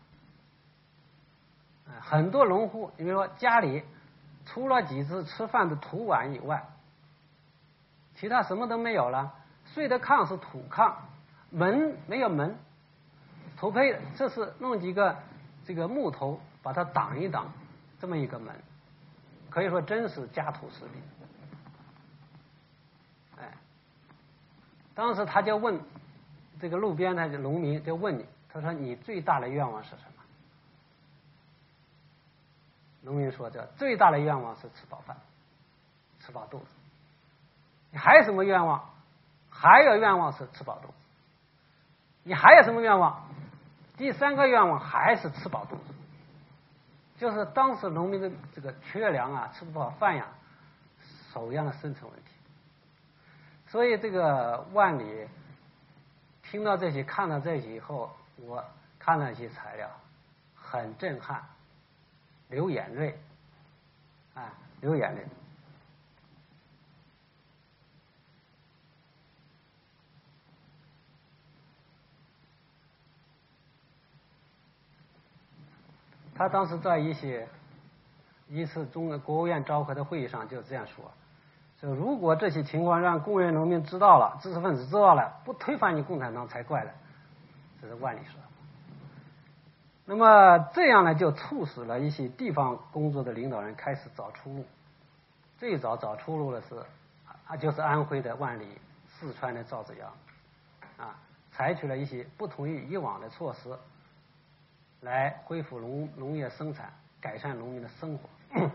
[2.01, 3.83] 很多农户，你比如说家里
[4.47, 6.65] 除了几只吃饭的土碗以外，
[8.15, 9.35] 其他什么都没有了。
[9.75, 10.95] 睡的炕是土炕，
[11.51, 12.57] 门没有门，
[13.57, 15.17] 土坯这是弄几个
[15.71, 17.47] 这个木头把它挡一挡，
[18.01, 18.53] 这么一个门，
[19.51, 21.01] 可以说真是家徒四壁。
[23.39, 23.53] 哎，
[24.97, 25.81] 当时他就问
[26.61, 30.25] 这个路边的农民，就问你，他说你最大的愿望是什么？
[33.03, 35.17] 农民说：“这最大的愿望是吃饱饭，
[36.19, 36.67] 吃饱肚子。
[37.93, 38.91] 你还有什么愿望？
[39.49, 40.95] 还有愿望是吃饱肚子。
[42.25, 43.30] 你还有什么愿望？
[44.01, 45.93] 第三个愿望还是吃饱肚子。
[47.19, 50.27] 就是当时农民的这个缺粮啊，吃不饱饭呀，
[51.31, 52.31] 首要的生存问题。
[53.67, 55.29] 所以这个万里
[56.43, 58.65] 听到这些，看到这些以后，我
[58.99, 59.91] 看了一些材料，
[60.55, 61.45] 很震撼。”
[62.49, 63.19] 流眼泪，
[64.33, 65.27] 啊，流眼泪。
[76.41, 77.47] 他当时在一些
[78.49, 81.05] 一次中国务院召开的会议上就这样说：
[81.79, 86.91] 说如果这些情况让工人农民知道了，知识分子知道了，不推翻你共产党才怪了。
[87.83, 88.41] 这是万里说。
[90.07, 94.65] 那么这样呢，就促使了一些地方工作的领导人开始找出路。
[95.59, 96.75] 最早找出路的是
[97.49, 98.67] 啊，就是安徽的万里、
[99.07, 100.11] 四川的赵子阳，
[100.97, 101.19] 啊，
[101.53, 103.77] 采取了一些不同于以往的措施，
[105.01, 108.71] 来恢复农农业生产，改善农民的生活。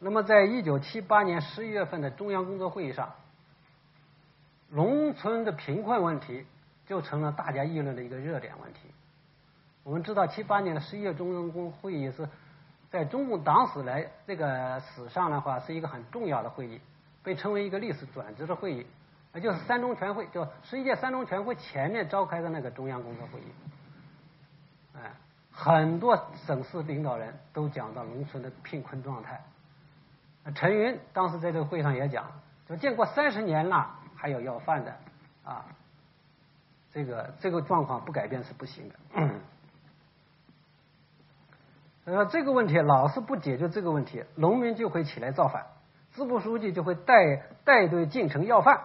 [0.00, 3.14] 那么，在一九七八年十一月份的中央工作会议上，
[4.68, 6.46] 农村的贫困问题
[6.86, 8.80] 就成了大家议论的一个热点问题。
[9.82, 12.28] 我们知道，七八年的十一月中央工会议是
[12.90, 16.80] 在中共党史来这个史上的话，是一个很重要的会议，
[17.24, 18.86] 被称为一个历史转折的会议，
[19.32, 23.44] 那就是三中全会，就十一届三中全会前面召开的那个中央工作会议。
[25.02, 25.12] 哎，
[25.52, 29.40] 很多省市领导人都讲到农村的贫困状态。
[30.54, 32.32] 陈云当时在这个会上也讲，
[32.68, 34.96] 就建国三十年了，还有要饭的
[35.44, 35.64] 啊，
[36.92, 38.94] 这个这个状况不改变是不行的。
[42.06, 45.66] 说这个问题老是不解决这个问题，农民就会起来造反，
[46.14, 48.80] 支部书记就会带带队进城要饭。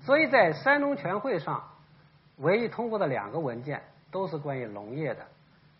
[0.00, 1.68] 所以在山东全会上，
[2.38, 5.26] 唯一通过的两个文件都是关于农业的，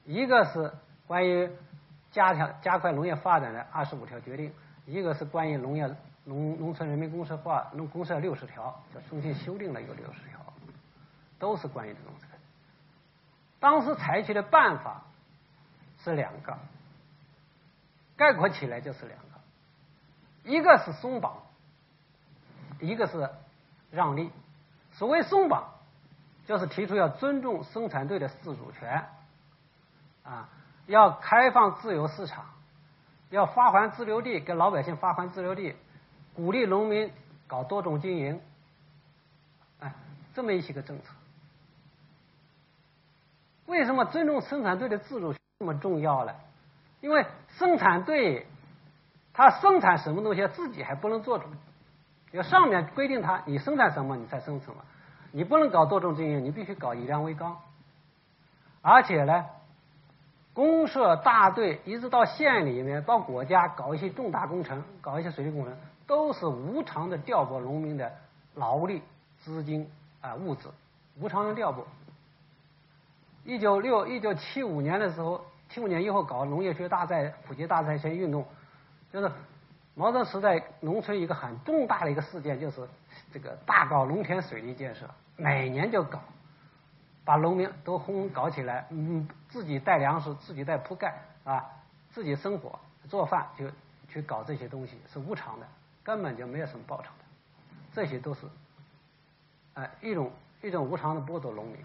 [0.05, 0.73] 一个是
[1.07, 1.51] 关于
[2.11, 4.53] 加强加快农业发展的二十五条决定，
[4.87, 5.87] 一个是关于农业
[6.25, 10.41] 农农村人民公社化农公社六十条，就重新修订了一个六十条，
[11.39, 12.33] 都是关于这种这个。
[13.61, 15.03] 当时采取的办法。
[16.05, 16.57] 是两个，
[18.17, 21.43] 概括起来就是两个，一个是松绑，
[22.79, 23.29] 一个是
[23.91, 24.31] 让利。
[24.93, 25.73] 所谓松绑，
[26.49, 29.05] 就是提出要尊重生产队的自主权，
[30.23, 30.49] 啊，
[30.87, 32.47] 要开放自由市场，
[33.29, 35.77] 要发还自留地，给老百姓发还自留地，
[36.33, 37.13] 鼓励农民
[37.47, 38.41] 搞多种经营，
[39.81, 39.93] 哎，
[40.33, 41.13] 这么一些个政策。
[43.67, 45.35] 为什么尊重生产队的自主？
[45.59, 46.33] 这么重要呢，
[47.03, 47.27] 因为
[47.59, 48.47] 生产队
[49.35, 51.45] 他生产什么东西自己还不能做主，
[52.31, 54.83] 要上面规定他你生产什么你才生什么，
[55.33, 57.59] 你不能搞多种经营，你必须搞以粮为纲。
[58.81, 59.47] 而且呢，
[60.55, 68.13] 公社大队一直到县里面到国家搞一些重大工程，搞一些水利工程，都是无偿的调拨农民的
[68.55, 69.03] 劳力、
[69.41, 70.71] 资金啊物资，
[71.21, 71.87] 无偿的调拨。
[73.45, 78.45] 一九六一九七五年的时候，七五年以后搞农业学大赛、普及大赛前运动，
[79.13, 79.31] 就是
[79.95, 82.89] 毛泽东时代农村一个很重大的一个事件，就是
[83.33, 86.21] 这个大搞农田水利建设，每年就搞，
[87.25, 91.15] 把农民都轰搞起来，嗯，自己带粮食，自己带铺盖
[91.45, 91.65] 啊，
[92.11, 93.71] 自己生火做饭，就
[94.09, 95.67] 去搞这些东西，是无偿的，
[96.03, 97.25] 根本就没有什么报酬的，
[97.93, 98.47] 这些都是，
[99.75, 101.77] 哎，一种一种无偿的剥夺农民。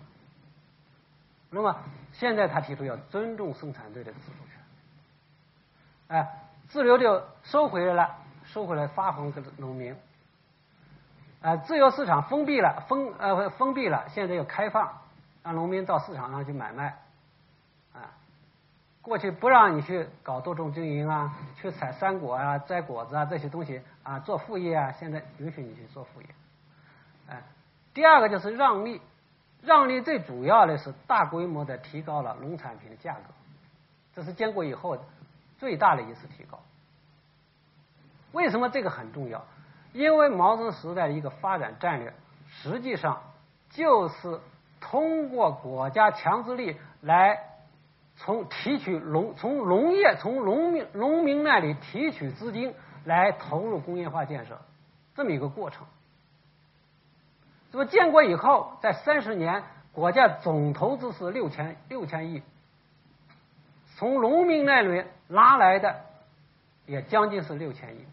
[1.50, 1.76] 那么
[2.14, 4.60] 现在他提出要尊重生产队的自主权，
[6.08, 9.96] 哎，自留地收回来了，收回来发还给农民，
[11.44, 15.02] 啊，自由市场封闭了，封呃封闭了，现在又开放，
[15.44, 16.98] 让农民到市场上去买卖，
[17.94, 18.10] 啊，
[19.04, 26.28] 过去不让你去搞多种经营啊，去采山果啊、摘果子啊这些东西啊，做副业啊，现在允许你去做副业，
[27.30, 27.44] 哎，
[27.94, 29.00] 第二个就是让利。
[29.66, 33.22] 让利最主要的是大规模的提高了农产品的价格，
[34.14, 34.98] 这是建国以后
[35.58, 36.60] 最大的一次提高。
[38.34, 39.46] 为什么这个很重要？
[39.94, 42.14] 因为毛泽东时代的一个发展战略，
[42.48, 43.22] 实际上
[43.70, 44.40] 就是
[44.82, 47.40] 通过国家强制力来
[48.18, 52.74] 从提取农从农业从农民农民那里提取资金
[53.06, 54.60] 来投入工业化建设，
[55.16, 55.86] 这么一个过程。
[57.72, 62.44] 那么建国以后，在三十年，国家总投资是六千六千亿，
[63.96, 66.02] 从农民那里拉来的
[66.86, 68.06] 也将近是六千亿。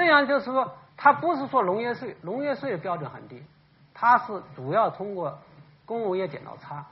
[0.00, 3.44] 这样就是说，它不是说农业税，农业税的标准很低，
[3.92, 5.38] 它是主要通过
[5.84, 6.86] 工农业剪刀差，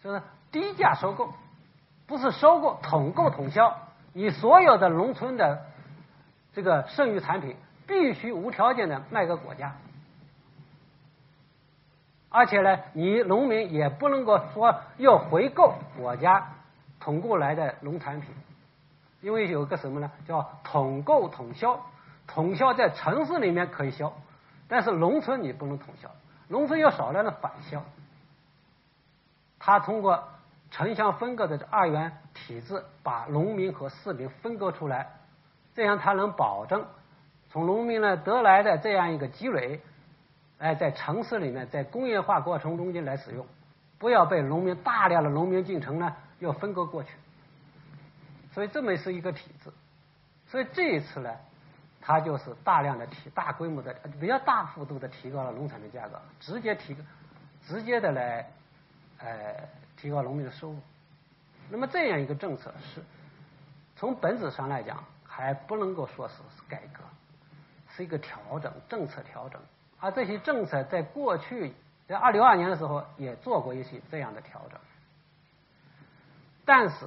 [0.00, 1.32] 就是低价收购，
[2.06, 3.76] 不是收购统购统销，
[4.12, 5.64] 你所有的农村的
[6.52, 7.56] 这个剩余产品
[7.88, 9.74] 必须无条件的卖给国家，
[12.28, 16.52] 而且呢，你农民也不能够说要回购国家
[17.00, 18.30] 统购来的农产品，
[19.22, 20.08] 因为有个什么呢？
[20.28, 21.80] 叫统购统销。
[22.26, 24.12] 统销在城市里面可以销，
[24.66, 26.10] 但是农村你不能统销，
[26.48, 27.84] 农村有少量的反销。
[29.58, 30.24] 他通过
[30.70, 35.12] 城乡分割的二元体制，把农民和市民分割出来，
[35.74, 36.86] 这样他能保证
[37.50, 39.80] 从农民呢得来的这样一个积累，
[40.58, 43.46] 哎，在城市里面在工业化过程中间来使用，
[43.98, 47.10] 不要被农民大量的农民进城呢又分割过去。
[48.52, 49.70] 所以这么是一个体制。
[50.48, 51.30] 所以这一次呢。
[52.06, 56.94] 它就是大量的提大规模的比较大幅度的提高了农产品价格，直接提
[57.66, 58.46] 直接的来
[59.18, 59.54] 呃
[59.96, 60.78] 提高农民的收入。
[61.70, 63.02] 那么这样一个政策是
[63.96, 66.34] 从本质上来讲还不能够说是
[66.68, 67.00] 改革，
[67.88, 69.58] 是一个调整政策调整。
[69.98, 71.72] 而这些政策在过去
[72.06, 74.78] 在二零二年的时候也做过一些这样的调整，
[76.66, 77.06] 但是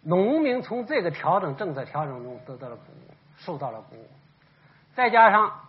[0.00, 3.11] 农民从这个调整政策调整中得到了鼓舞。
[3.44, 4.08] 受到了鼓舞，
[4.94, 5.60] 再加上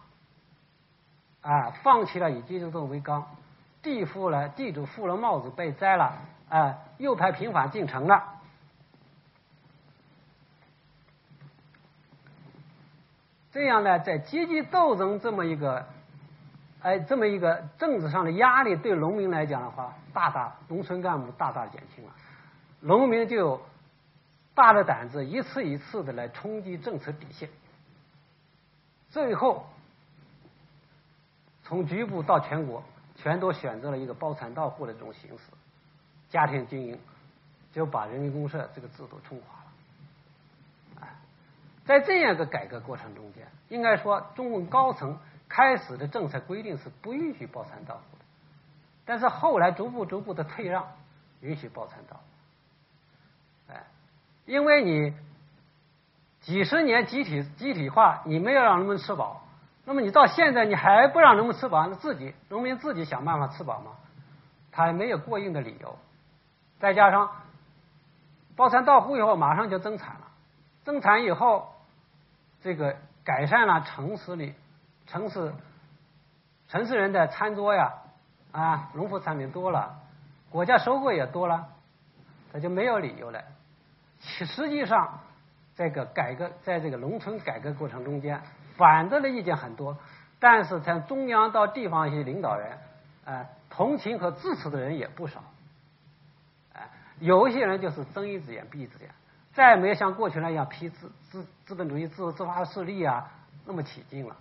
[1.42, 3.26] 啊，放弃了以阶级斗争为纲，
[3.82, 6.14] 地富了，地主富了帽子被摘了，
[6.50, 8.24] 啊，右派平反进城了，
[13.52, 15.86] 这样呢，在阶级斗争这么一个，
[16.82, 22.12] 哎，这么一个政治上的压力，对农民来讲的话，大大农村干部大大减轻了，
[22.80, 23.62] 农民就有
[24.56, 27.50] 大的胆子，一次一次的来冲击政策底线。
[29.14, 29.68] 最后，
[31.64, 32.84] 从局部到全国，
[33.16, 35.44] 全都选择了一个包产到户的这种形式，
[36.32, 37.00] 家庭经营，
[37.72, 41.06] 就把人民公社这个制度冲垮了。
[41.06, 41.14] 啊，
[41.86, 48.26] 在这样一个改革过程中间，应该说中共高层开始的政策规定是不允许包产到户的，
[49.06, 50.88] 但是后来逐步逐步的退让，
[51.42, 52.24] 允许包产到户。
[53.74, 53.84] 哎，
[54.48, 55.14] 因为你。
[56.44, 59.44] 几十年集体集体化，你没有让人们吃饱，
[59.86, 63.92] 那么你到现在你还不让人们吃饱，那自己农民自己想办法吃饱吗？
[64.70, 65.98] 他也没有过硬的理由。
[66.80, 67.32] 再加上
[68.58, 70.28] 包产到户以后，马上就增产了，
[70.84, 71.74] 增产以后，
[72.62, 74.54] 这个改善了城市里
[75.08, 75.54] 城市
[76.68, 77.94] 城市人的餐桌呀，
[78.52, 79.98] 啊，农副产品多了，
[80.50, 81.70] 国家收获也多了，
[82.52, 83.42] 他就没有理由了。
[84.20, 85.20] 其实际上。
[85.76, 88.40] 这个改革在这个农村改革过程中间，
[88.78, 89.98] 反对的意见很多，
[90.40, 92.78] 但是从中央到地方一些领导人，
[93.26, 95.44] 啊，同情和支持的人也不少，
[96.74, 96.86] 啊，
[97.20, 99.10] 有一些人就是睁一只眼闭一只眼，
[99.54, 103.32] 再也没有像过去那样批资资资本主义自由自发势力啊
[103.66, 104.36] 那么起劲了，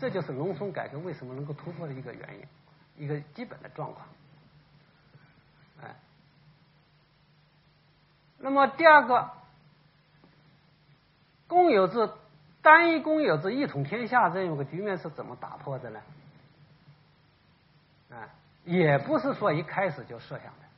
[0.00, 2.28] 这就是农村改革为什么能够突破的一个原
[2.96, 4.06] 因，一个基本的状况，
[5.84, 5.94] 哎，
[8.38, 9.37] 那么第二个。
[11.48, 12.10] 公有制、
[12.60, 16.00] 单一公有制、一统天下这样一个局面是怎么打破的呢？
[18.10, 18.28] 啊，
[18.66, 20.68] 也不是说一开始就设想的。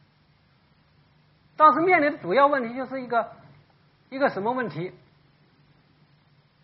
[1.57, 3.33] 当时面临的主要问题就是一个
[4.11, 4.95] 一个什么问题？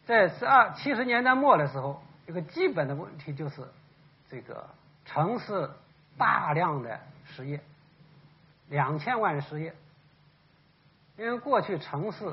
[0.06, 3.66] 在十二七十年代末的时候，一个基本的问题就是
[4.30, 4.68] 这个
[5.04, 5.68] 城市
[6.16, 7.60] 大量的失业，
[8.68, 9.74] 两千万人失业，
[11.16, 12.32] 因为过去城市。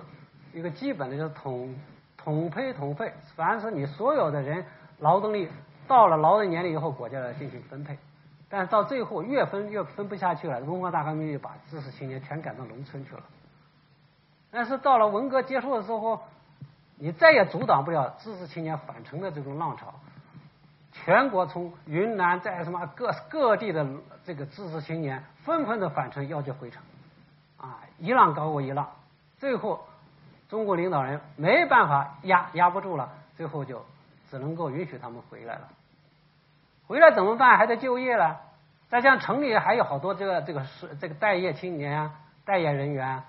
[0.53, 1.75] 一个基本的就是统
[2.15, 4.63] 统配统费，凡是你所有的人
[4.99, 5.49] 劳动力
[5.87, 7.97] 到了劳动年龄以后，国家来进行分配。
[8.49, 13.23] 但是到最后越分越分不下去了，文化大革命就把知识青年全赶到农村去了。
[14.51, 16.21] 但是到了文革结束的时候，
[16.97, 19.91] 你再也阻挡不了知识青年返城的这种浪潮。
[20.91, 23.83] 全国从云南在什么各各地的
[24.23, 26.83] 这个知识青年纷纷的返城要求回城，
[27.57, 28.87] 啊，一浪高过一浪，
[29.39, 29.83] 最后。
[30.53, 33.83] 中国领导人没办法压压不住了，最后就
[34.29, 35.67] 只能够允许他们回来了。
[36.85, 37.57] 回来怎么办？
[37.57, 38.39] 还得就业了。
[38.87, 42.11] 再像城里还有好多这个这个是这个待业青年啊，
[42.45, 43.23] 待业人员，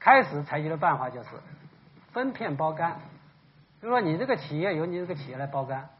[0.00, 1.28] 开始采取的办法就是
[2.14, 2.96] 分片包干，
[3.82, 5.90] 就说你这个企业由你这个企业来包干，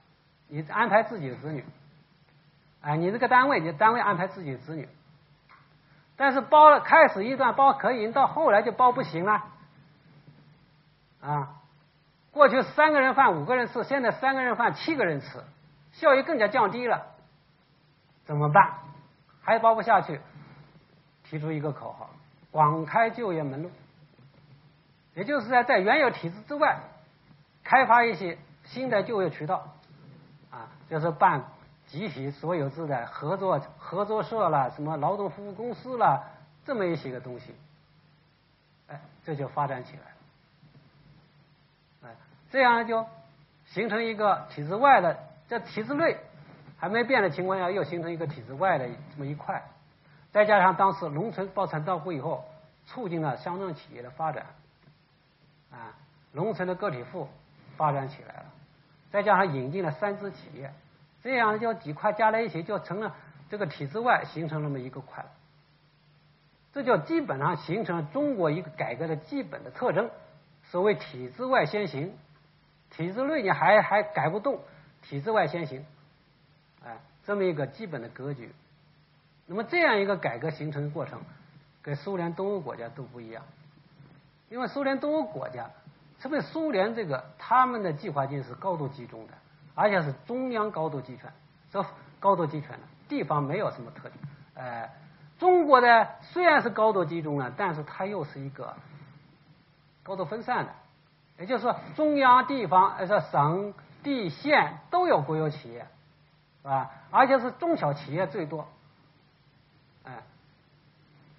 [0.49, 1.63] 你安排自己的子女，
[2.81, 4.89] 哎，你这个单位你单位安排自己的子女，
[6.17, 9.45] 但是包了开始一段包可以，到后来就包不行了，
[11.25, 11.55] 啊，
[12.33, 15.43] 过去三个人饭五个人吃，现在三个人饭七个人吃，
[15.93, 17.07] 效益更加降低了，
[18.27, 18.75] 怎么办？
[19.41, 20.21] 还包不下去，
[21.25, 22.11] 提出一个口号：
[22.51, 23.71] 广开就业门路。
[25.15, 26.81] 也就是在在原有体制之外，
[27.63, 29.69] 开发一些新的就业渠道，
[30.51, 31.45] 啊，就是办
[31.87, 36.25] 集体所有制的合作合作社了，什么劳动服务公司了，
[36.65, 37.55] 这么一些个东西，
[38.89, 40.14] 哎，这就发展起来，
[42.55, 43.05] 这样就
[43.67, 46.17] 形成一个体制外的，这体制内
[46.79, 49.61] 还没变的情况下，又形成一个体制外的这么一块，
[50.31, 52.45] 再加上当时农村包产到户以后，
[52.87, 54.47] 促进了乡镇企业的发展。
[55.73, 55.99] 啊，
[56.31, 57.27] 农村的个体户
[57.77, 58.45] 发展起来了，
[59.11, 60.73] 再加上引进了三资企业，
[61.25, 63.17] 这样就几块加在一起，就成了
[63.51, 65.27] 这个体制外形成那么一个块，
[66.73, 70.09] 这就基本上形成了中国一个改革的基本的特征。
[70.71, 72.15] 所谓体制外先行，
[72.97, 74.61] 体制内你还还改不动，
[75.03, 75.85] 体制外先行，
[76.85, 78.53] 哎，这么一个基本的格局。
[79.47, 81.21] 那么这样一个改革形成的过程，
[81.83, 83.43] 跟苏联东欧国家都不一样。
[84.49, 85.69] 因为苏联东欧国家，
[86.21, 89.33] 特别苏联这个他们的计划经济是高度集中的，
[89.75, 91.33] 而且是中央高度集权，
[91.73, 91.85] 这
[92.21, 92.79] 高度集权的
[93.09, 94.13] 地方没有什么特点。
[94.55, 94.89] 呃，
[95.39, 98.75] 中国的虽然是高度集中了，但是它又是一个
[100.03, 100.73] 高度分散的，
[101.39, 105.87] 也就是中央、地方、呃，这省、地、县都有国有企业，
[106.63, 106.91] 是吧？
[107.11, 108.69] 而且是中小企业最多。
[110.05, 110.13] 哎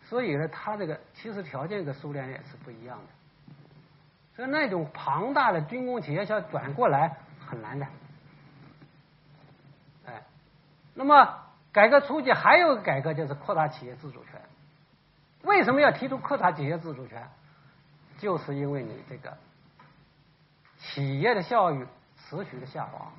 [0.08, 3.04] 所以呢，它这个其实条件跟苏联也是不一样的，
[4.36, 7.18] 所以那种庞大的军工企业想转过来
[7.48, 7.88] 很难的。
[10.06, 10.22] 哎，
[10.94, 11.40] 那么
[11.72, 14.42] 改革初期还有个改革就是扩大企业自主权。
[15.42, 17.28] 为什么要提出扩大企业自主权？
[18.20, 19.36] 就是因为你这个
[20.94, 21.86] 企业的效益
[22.18, 23.12] 持续的下滑，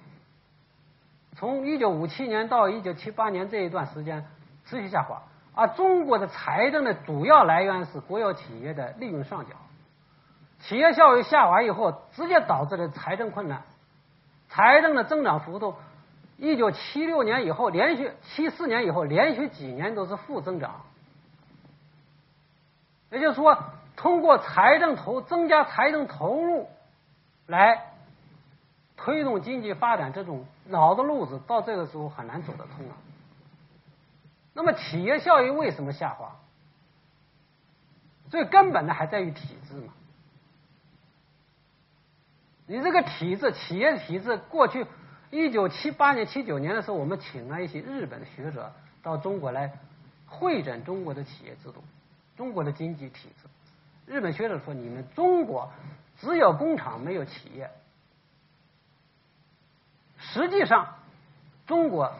[1.36, 4.24] 从一九五七年到一九七八年这一段时间
[4.64, 5.22] 持续下滑。
[5.54, 9.56] 而中国的财政的主要来源是国有企业的利润上缴，
[10.60, 13.62] 企业效益下滑以后，直接导致了财政困难，
[14.50, 15.74] 财政的增长幅度，
[16.36, 20.82] 一九七六年以后连续七四年以后连续几年都是负增长，
[23.10, 23.58] 也就是说，
[23.96, 26.68] 通过财政投增加财政投入
[27.46, 27.92] 来
[28.96, 32.94] 推动经济发展，这种老的路子到这个时候很难走得通了。
[34.52, 36.36] 那么企业效益为什么下滑？
[38.30, 39.92] 最根本的还在于体制嘛。
[42.66, 44.86] 你这个体制，企业体制，过去
[45.30, 48.72] 一九七八年、七九年的时候，我们请了一些日本的学者
[49.02, 49.72] 到中国来
[50.26, 51.84] 会诊中国的企业制度、
[52.36, 53.48] 中国的经济体制。
[54.06, 55.70] 日本学者说：“你们中国
[56.18, 57.70] 只有工厂没有企业。”
[60.18, 60.94] 实际上，
[61.66, 62.12] 中国。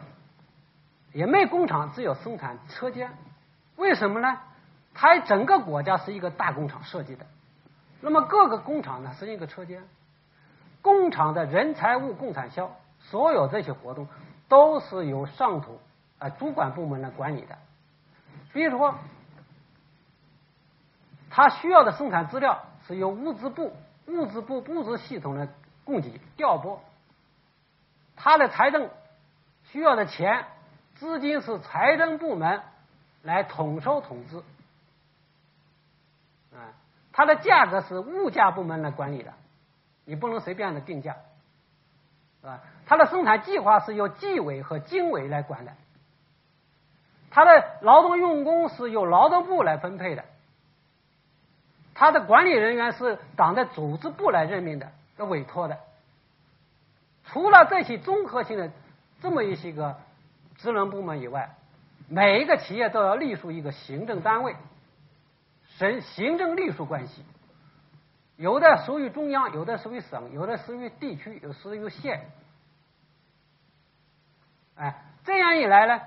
[1.13, 3.11] 也没工厂，只有生产车间。
[3.75, 4.37] 为什么呢？
[4.93, 7.25] 它整个国家是一个大工厂设计的，
[8.01, 9.83] 那么各个工厂呢是一个车间。
[10.83, 14.07] 工厂的人财物共产销，所有这些活动
[14.47, 15.79] 都是由上头
[16.19, 17.57] 啊主管部门来管理的。
[18.53, 18.93] 比如说，
[21.31, 23.75] 他需要的生产资料是由物资部、
[24.07, 25.47] 物资部物资系统的
[25.85, 26.81] 供给调拨，
[28.15, 28.89] 他的财政
[29.71, 30.45] 需要的钱。
[30.95, 32.63] 资金是财政部门
[33.21, 34.37] 来统收统支，
[36.51, 36.73] 啊，
[37.13, 39.31] 它的价格是物价部门来管理的，
[40.05, 41.15] 你不能随便的定价，
[42.41, 42.61] 是吧？
[42.87, 45.73] 它的生产计划是由纪委和经委来管的，
[47.29, 50.25] 它的劳动用工是由劳动部来分配的，
[51.97, 55.77] 他的管理人员是党的组织部来任命的、的委托的。
[57.25, 58.71] 除了这些综合性的
[59.21, 59.97] 这么一些个。
[60.59, 61.51] 职能部门以外，
[62.09, 64.55] 每一个企业都要隶属一个行政单位，
[65.77, 67.23] 省行政隶属关系，
[68.37, 72.25] 有的属于中央，有的属于省，有的属于地区，有属于县。
[74.77, 76.01] 哎，这样一来呢，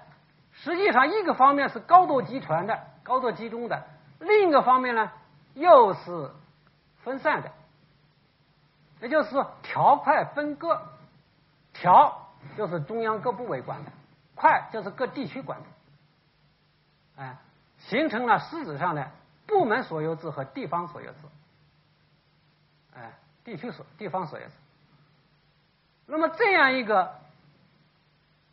[0.50, 3.86] 实际上一个方面是高度集权的、高度集中的，
[4.18, 5.12] 另一个方面呢
[5.54, 6.30] 又是
[7.02, 7.52] 分散的。
[9.00, 10.82] 也就是说条块分割，
[11.72, 13.90] 条就是中央各部委管的，
[14.34, 15.66] 块就是各地区管的，
[17.22, 17.38] 哎，
[17.78, 19.10] 形成了实质上的
[19.46, 21.18] 部门所有制和地方所有制，
[22.94, 24.52] 哎，地区所地方所有制。
[26.04, 27.14] 那么这样一个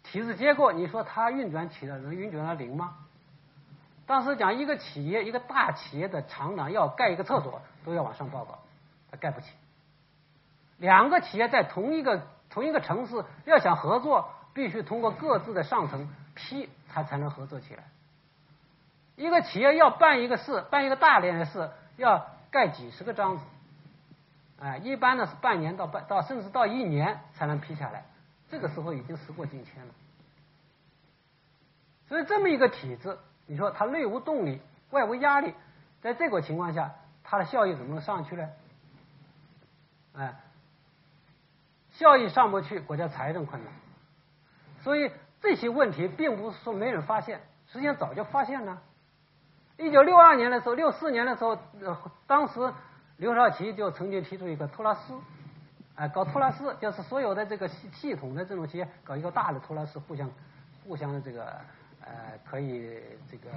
[0.03, 2.95] 体制结构，你说它运转起来能运转到零吗？
[4.07, 8.57] 当时讲一个企业，一个大企业的厂长要盖一个厕所，都要往上报告，
[9.11, 9.51] 他盖不起。
[10.77, 17.83] 两个企业在同一个同一个城市要想合作，必须通过各自的上层批，他才能合作起来。
[19.17, 23.43] 一个企业要办一个事，办一个大连的事，要盖几十个章子，
[24.61, 28.05] 哎，一般呢是半年到半到甚至到一年才能批下来。
[28.49, 29.93] 这个时候已经时过境迁了，
[32.07, 33.17] 所以这么一个体制。
[33.47, 35.53] 你说它内无动力，外无压力，
[36.01, 36.93] 在这个情况下，
[37.23, 38.49] 它的效益怎么能上去呢？
[40.15, 40.35] 哎，
[41.91, 43.73] 效益上不去，国家财政困难。
[44.83, 47.39] 所以这些问题并不是说没人发现，
[47.71, 48.81] 实际上早就发现了。
[49.77, 51.57] 一九六二年的时候，六四年的时候，
[52.27, 52.73] 当时
[53.15, 55.13] 刘少奇就曾经提出一个托拉斯，
[55.95, 60.29] 哎，搞托拉斯，就是所有的这个系系统的这种企业搞一个大的托拉斯，互相
[60.83, 61.57] 互相的这个。
[62.07, 63.49] 呃，可以这个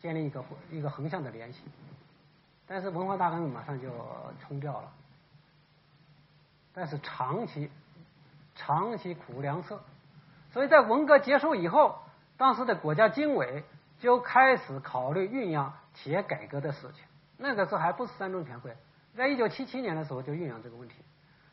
[0.00, 1.60] 建立一个一个横向的联系，
[2.66, 3.88] 但是文化大革命马上就
[4.40, 4.92] 冲掉了。
[6.72, 7.70] 但是长期
[8.56, 9.80] 长期苦无良策，
[10.52, 12.00] 所以在文革结束以后，
[12.36, 13.62] 当时的国家经委
[14.00, 17.04] 就开始考虑酝酿企业改革的事情。
[17.36, 18.76] 那个时候还不是三中全会，
[19.16, 20.96] 在一九七七年的时候就酝酿这个问题。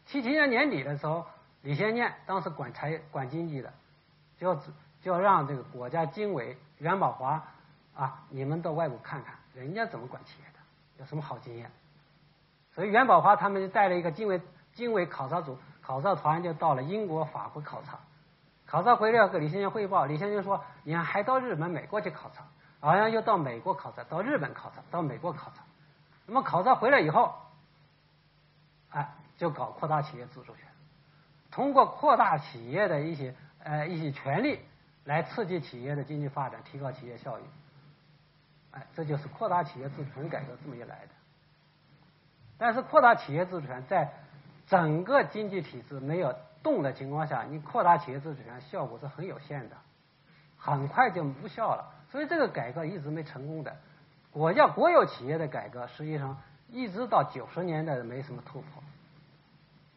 [0.07, 1.27] 七七年年底的时候，
[1.61, 3.71] 李先念当时管财管经济的，
[4.39, 4.57] 就。
[5.01, 7.43] 就让这个国家经委袁宝华
[7.95, 10.59] 啊，你们到外国看看，人家怎么管企业的，
[10.99, 11.71] 有什么好经验？
[12.73, 14.39] 所以袁宝华他们就带了一个经委
[14.73, 17.99] 经委考察组考察团，就到了英国、法国考察。
[18.65, 22.45] 考察回来要给李先生汇报，李先生说：“你看，还到日本、美国去考察，
[22.79, 25.63] 好像又到美国考察，到日本考察，到美国考察。
[26.25, 27.35] 那么考察回来以后，
[28.91, 30.65] 哎，就搞扩大企业自主权，
[31.51, 34.61] 通过扩大企业的一些呃一些权利。”
[35.03, 37.43] 来刺激企业的经济发展，提高企业效益，
[38.71, 41.09] 哎，这就是扩大企业自主权改革这么一来的。
[42.57, 44.13] 但是扩大企业自主权，在
[44.67, 49.75] 整个经济体制没有动的情况下，你扩大企业自主权效果是很有限的，
[50.57, 51.91] 很快就无效了。
[52.11, 53.75] 所以这个改革一直没成功的。
[54.31, 56.39] 国家国有企业的改革，实际上
[56.69, 58.83] 一直到九十年代没什么突破。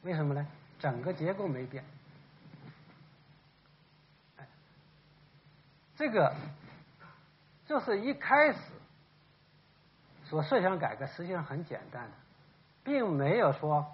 [0.03, 0.47] 为什么呢？
[0.79, 1.85] 整个结构没变。
[5.97, 6.35] 这个
[7.67, 8.59] 就是一开始
[10.25, 12.11] 所设想改革，实际上很简单的，
[12.83, 13.87] 并没有说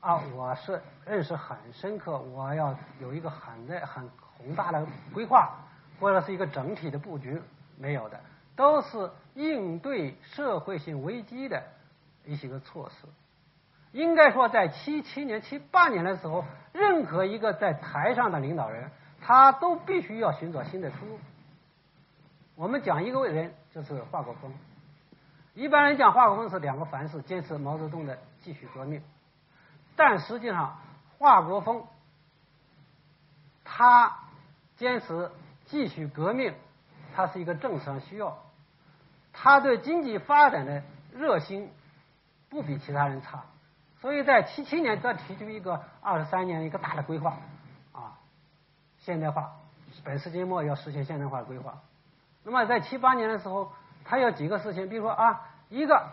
[0.00, 5.58] 啊，我是认识很深刻，我要有一个很的很宏大的规划，
[5.98, 7.42] 或者是一个整体的布局，
[7.76, 8.20] 没有的，
[8.54, 11.62] 都是应对社会性危机的
[12.24, 13.06] 一些个措施。
[13.92, 18.90] 应该说，在七七年、七八年的时候，任何一个在台上的领导人，
[19.20, 21.18] 他都必须要寻找新的出路。
[22.60, 24.52] 我们讲一个伟人，就是华国锋。
[25.54, 29.02] 一般人讲华国锋是两个凡是，坚持毛泽东的继续革命。
[29.96, 30.78] 但实际上，
[31.16, 31.86] 华国锋
[33.64, 34.14] 他
[34.76, 35.30] 坚持
[35.64, 36.52] 继续革命，
[37.16, 38.36] 他是一个政治上需要。
[39.32, 40.82] 他对经济发展的
[41.14, 41.72] 热心
[42.50, 43.44] 不比其他人差，
[44.02, 47.38] 所以在七七年他提出一个二十三年一个大的规划
[47.92, 48.18] 啊，
[48.98, 49.50] 现代化，
[50.04, 51.80] 本世纪末要实现现代化规划。
[52.50, 53.72] 那么在七八年的时候，
[54.04, 56.08] 他有几个事情，比如说啊，一个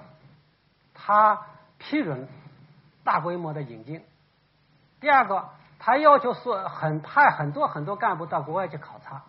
[0.94, 1.48] 他
[1.80, 2.28] 批准
[3.04, 4.02] 大规模的引进；
[5.00, 9.24] 第二个，他要求说很派很多很多干部到国外去考察，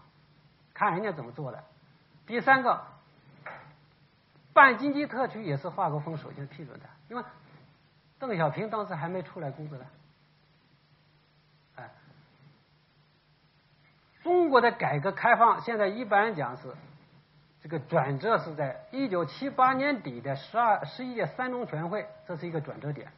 [0.75, 1.61] 看人家怎么做的；
[2.27, 2.85] 第三个，
[4.53, 7.25] 办经济特区也是华国锋首先批准的，因为
[8.19, 9.87] 邓小平当时还没出来工作呢。
[11.77, 11.91] 哎，
[14.23, 16.77] 中国的改革开放现在一般讲是。
[17.61, 23.09] 这个转折是在一九七八年底的十二十一届三中全会，这是一个转折点。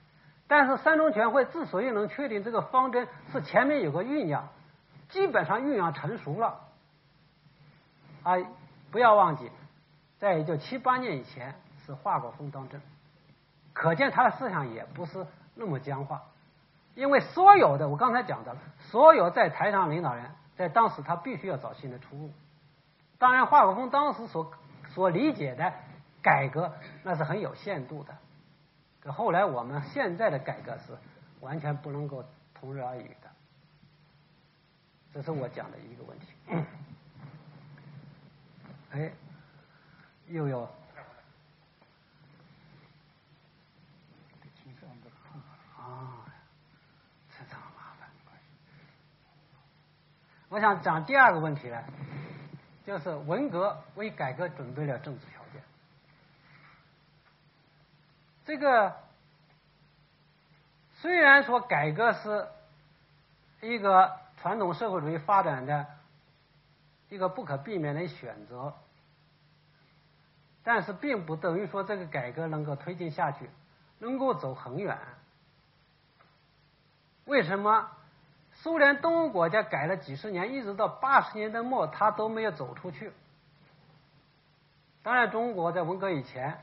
[0.48, 4.48] 但是三中全会之所以能确定这个方针，是前面有个酝酿，
[5.08, 6.58] 基本上酝酿成熟了。
[8.22, 8.36] 啊，
[8.90, 9.50] 不要忘记，
[10.18, 11.54] 在一九七八年以前
[11.86, 12.80] 是华国锋当政，
[13.72, 16.22] 可见他的思想也不是那么僵化。
[16.94, 22.32] 因为所有的我刚才讲的，所有在台上领导人，在当时他必须要找新的出路。
[23.20, 24.50] 当然，华国锋当时所
[24.94, 25.74] 所理解的
[26.22, 28.16] 改革，那是很有限度的。
[29.02, 30.96] 可后来我们现在的改革是
[31.40, 33.30] 完全不能够同日而语的。
[35.12, 36.28] 这是我讲的一个问题。
[38.92, 39.12] 哎，
[40.28, 40.62] 又有。
[45.76, 46.24] 啊，
[47.28, 48.08] 这这么麻烦。
[50.48, 51.84] 我想讲第二个问题呢，
[52.86, 55.62] 就是文革为改革准备了政治条件。
[58.46, 58.96] 这个
[60.96, 62.48] 虽然说改革是
[63.60, 65.86] 一个传统社会主义发展的
[67.08, 68.74] 一个不可避免的选择，
[70.64, 73.50] 但是并不等于说这个改革能够推进下去，
[73.98, 74.98] 能够走很远。
[77.26, 77.90] 为什么
[78.62, 83.10] 苏联东欧国家改了几十年，一直到八十年代末，他都没有走出去？
[85.02, 86.58] 当然，中国在文革以前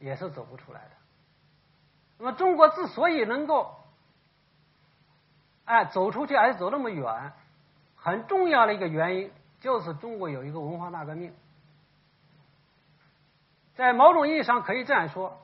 [0.00, 0.90] 也是走不出来的。
[2.18, 3.76] 那么，中国之所以能够
[5.64, 7.32] 哎走出去，而且走那么远，
[7.94, 11.32] 很重要的一个原因就是中国有一个文化大革命。
[13.76, 15.40] 在某种意义上可以这样说，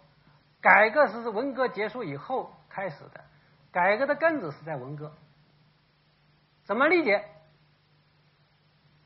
[0.60, 3.20] 改革是文革结束以后开始的。
[3.70, 5.12] 改革的根子是在文革，
[6.68, 7.24] 怎么理解？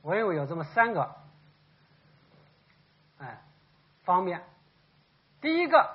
[0.01, 1.15] 我认为有这么三个，
[3.19, 3.41] 哎，
[4.03, 4.43] 方面。
[5.41, 5.89] 第一个，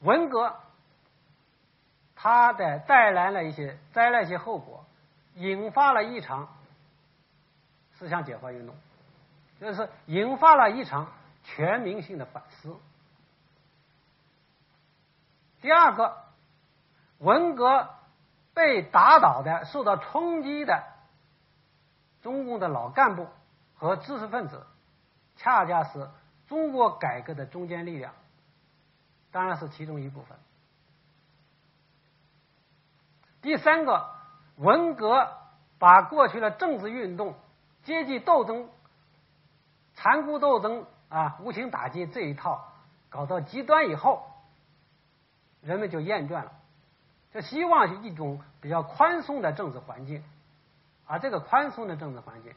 [0.00, 0.54] 文革，
[2.14, 4.84] 它的带来了一些灾难一些后果，
[5.34, 6.54] 引发了一场
[7.94, 8.76] 思想解放运动，
[9.62, 11.10] 就是引发了一场
[11.42, 12.76] 全民性的反思。
[15.62, 16.18] 第二个，
[17.16, 17.94] 文革。
[18.54, 20.82] 被打倒的、受到冲击的
[22.22, 23.28] 中共的老干部
[23.76, 24.66] 和知识分子，
[25.36, 26.08] 恰恰是
[26.46, 28.12] 中国改革的中坚力量，
[29.30, 30.36] 当然是其中一部分。
[33.40, 34.10] 第三个，
[34.56, 35.32] 文革
[35.78, 37.34] 把过去的政治运动、
[37.84, 38.68] 阶级斗争、
[39.94, 42.72] 残酷斗争啊、无情打击这一套
[43.08, 44.26] 搞到极端以后，
[45.62, 46.52] 人们就厌倦了。
[47.32, 50.24] 就希望一种比较宽松的政治环境，
[51.08, 52.54] 而这个宽松的政治环境，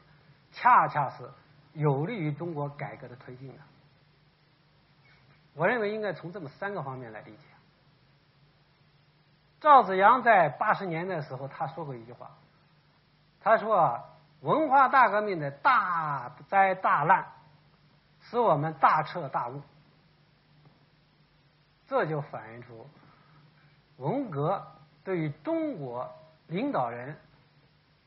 [0.52, 1.28] 恰恰是
[1.72, 3.54] 有利于中国改革的推进的。
[5.54, 7.42] 我认为应该从这么三个方面来理解。
[9.60, 12.30] 赵子阳在八十年代的时候，他说过一句话，
[13.40, 14.02] 他说
[14.40, 17.26] ：“文化大革命的大灾大难，
[18.20, 19.62] 使我们大彻大悟。”
[21.86, 22.86] 这就反映出。
[23.98, 24.66] 文革
[25.04, 26.12] 对于中国
[26.48, 27.16] 领导人、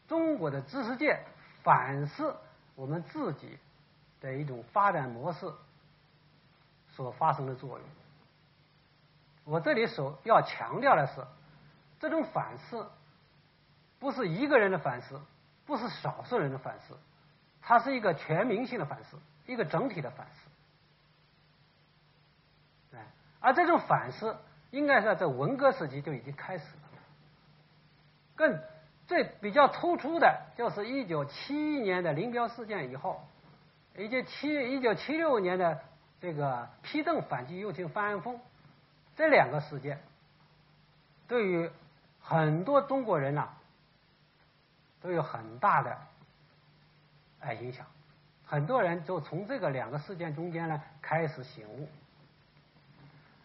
[0.08, 1.20] 中国的知识界
[1.64, 2.36] 反思
[2.76, 3.58] 我们自己
[4.22, 5.52] 的一种发展模式
[6.90, 7.88] 所发生的作用。
[9.44, 11.26] 我这里所要强调的是，
[12.00, 12.90] 这种反思
[14.00, 15.22] 不是一个人的反思，
[15.66, 16.98] 不是少数人的反思，
[17.62, 20.34] 它是一个全民性的反思，一个整体的反思。
[22.98, 23.06] 哎，
[23.40, 24.38] 而这种反思。
[24.72, 26.82] 应该是在文革时期就已经开始了。
[28.36, 28.60] 更
[29.08, 33.22] 最比较突出的就是一九七一年的林彪事件以后，
[33.98, 35.80] 以及七一九七六年的
[36.20, 38.40] 这个批邓反击右倾翻案风
[39.16, 40.00] 这两个事件，
[41.28, 41.70] 对于
[42.22, 43.50] 很多中国人呐
[45.02, 45.98] 都有很大的
[47.42, 47.86] 哎影响。
[48.48, 51.90] 很多人就从这个两个事件中间呢开始醒悟。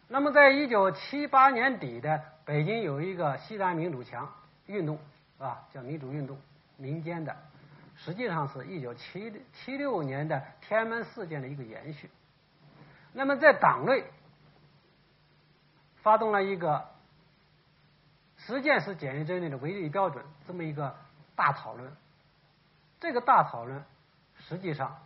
[0.08, 4.30] 那么，在一九七八年底的北京有一个西南民主墙
[4.66, 4.98] 运动，
[5.40, 5.66] 是吧？
[5.72, 6.38] 叫民主运动，
[6.76, 7.34] 民间的，
[7.96, 12.10] 实际上是一九七七六年的天安门事件的一个延续。
[13.14, 14.04] 那么，在党内
[16.02, 16.90] 发动了一个
[18.36, 20.94] 实践是检验真理的唯一标准这么一个
[21.34, 21.90] 大讨论。
[23.00, 23.82] 这个大讨论
[24.46, 24.98] 实际上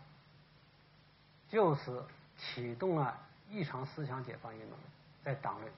[1.49, 2.03] 就是
[2.37, 3.17] 启动了
[3.51, 4.77] 一场思想解放运动。
[5.23, 5.71] 在党内，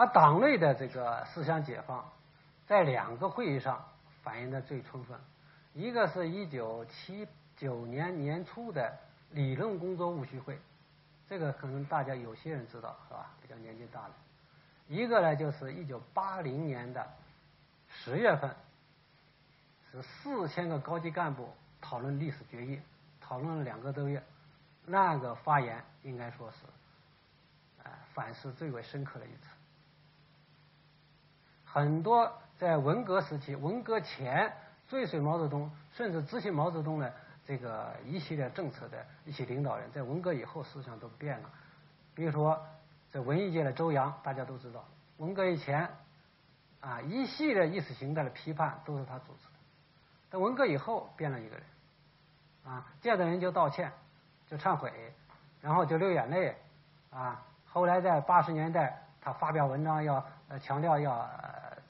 [0.00, 2.10] 而党内的这个思想解放，
[2.66, 3.84] 在两个会议上
[4.22, 5.20] 反映的最充分，
[5.74, 8.96] 一个是一九七九年年初的
[9.32, 10.58] 理论工作务虚会。
[11.28, 13.30] 这个可能大家有些人知道是吧？
[13.42, 14.12] 比较年纪大的。
[14.88, 17.06] 一个呢，就是一九八零年的
[17.90, 18.56] 十月份，
[19.92, 21.46] 是四千个高级干部
[21.82, 22.80] 讨论历史决议，
[23.20, 24.22] 讨论了两个多月。
[24.86, 26.56] 那个发言应该说是，
[27.84, 29.59] 呃，反思最为深刻的一次。
[31.72, 34.52] 很多在文革时期、文革前
[34.88, 37.12] 追随毛泽东，甚至执行毛泽东的
[37.46, 41.48] 这个一系列政策的一些领导人，在文革以后思想都变了。
[42.12, 42.60] 比如说，
[43.12, 44.84] 在文艺界的周扬，大家都知道，
[45.18, 45.88] 文革以前
[46.80, 49.52] 啊，一系列意识形态的批判都是他组织的。
[50.30, 51.64] 在文革以后，变了一个人，
[52.64, 53.92] 啊，见到人就道歉，
[54.48, 54.92] 就忏悔，
[55.60, 56.56] 然后就流眼泪，
[57.12, 60.26] 啊，后来在八十年代，他发表文章要
[60.60, 61.30] 强调要。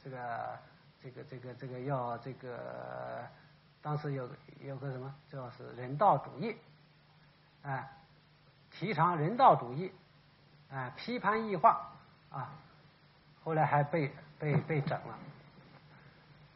[0.03, 0.59] 这个
[1.03, 3.24] 这个这个这个要这个，
[3.82, 4.28] 当时有
[4.61, 6.57] 有个什么，叫是人道主义，
[7.62, 7.90] 哎，
[8.70, 9.92] 提倡人道主义，
[10.70, 11.90] 哎，批判异化
[12.30, 12.53] 啊，
[13.44, 15.18] 后来还被被被整了。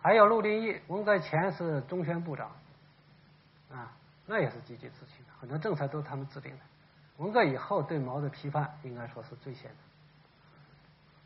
[0.00, 2.50] 还有陆定义，文革前是中宣部长，
[3.70, 3.92] 啊，
[4.26, 6.58] 那也是积极执行的，很多政策都是他们制定的。
[7.16, 9.76] 文革以后对毛的批判，应该说是最先的。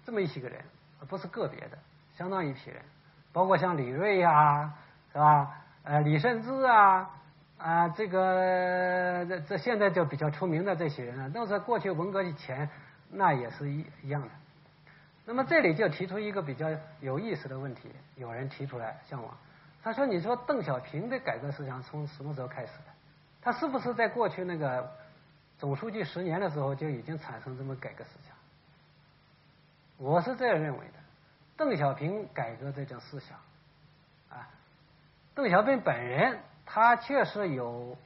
[0.04, 0.64] 这么一些个人，
[1.08, 1.78] 不是个别的。
[2.18, 2.82] 相当一批人，
[3.32, 4.74] 包括像李锐呀，
[5.12, 5.54] 是吧？
[5.84, 7.08] 呃，李慎之啊，
[7.58, 12.68] 啊，这个这这现在就比较出名的这些人啊，都是过去文革以前，
[13.08, 14.28] 那也是一一样的。
[15.26, 16.66] 那么这里就提出一个比较
[16.98, 19.32] 有意思的问题，有人提出来向往，
[19.84, 22.92] 他说：“你说邓小平的改革思想从什么时候开始的？
[23.40, 24.90] 他是不是在过去那个
[25.56, 28.34] 总书记十年的时候就已经产生这么改革思想？”
[29.98, 30.97] 我是这样认为的。
[31.58, 33.36] 邓小平改革这种思想，
[34.30, 34.48] 啊，
[35.34, 37.98] 邓小平本人他确实有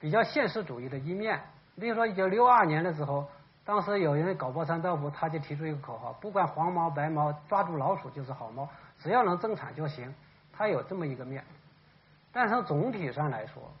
[0.00, 1.40] 比较现实主义的一面。
[1.80, 3.30] 比如说，一九六二年的时候，
[3.64, 8.68] 当时有人搞包山豆腐，他就提出一个口号：不管黄毛白毛，抓住老鼠就是好猫，
[8.98, 10.12] 只要能增产就行。
[10.52, 11.44] 他有这么一个面。
[12.32, 13.72] 但是总体上来说，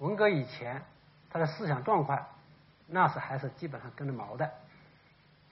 [0.00, 0.82] 文革以前
[1.30, 2.26] 他的思想状况，
[2.88, 4.50] 那是还是基本上跟着毛的。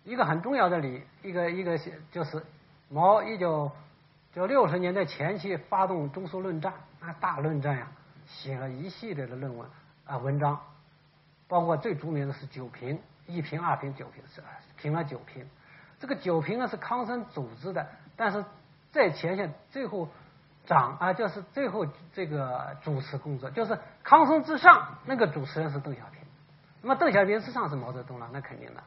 [0.02, 1.78] 一个很重要的理，一个一个
[2.10, 2.44] 就是。
[2.88, 3.72] 毛一九
[4.32, 7.88] 就六十年代前期发动中苏论战，那大论战呀，
[8.26, 9.68] 写了一系列的论文
[10.04, 10.60] 啊文章，
[11.48, 14.42] 包括最著名的是九评，一评、二评、九评是
[14.76, 15.46] 评了九评。
[15.98, 18.44] 这个九评呢是康生组织的，但是
[18.92, 20.08] 在前线最后
[20.66, 26.20] 掌啊就是最后这个主持工作，就是康生之上那个主持人是邓小平，
[26.82, 28.82] 那么邓小平之上是毛泽东了，那肯定的。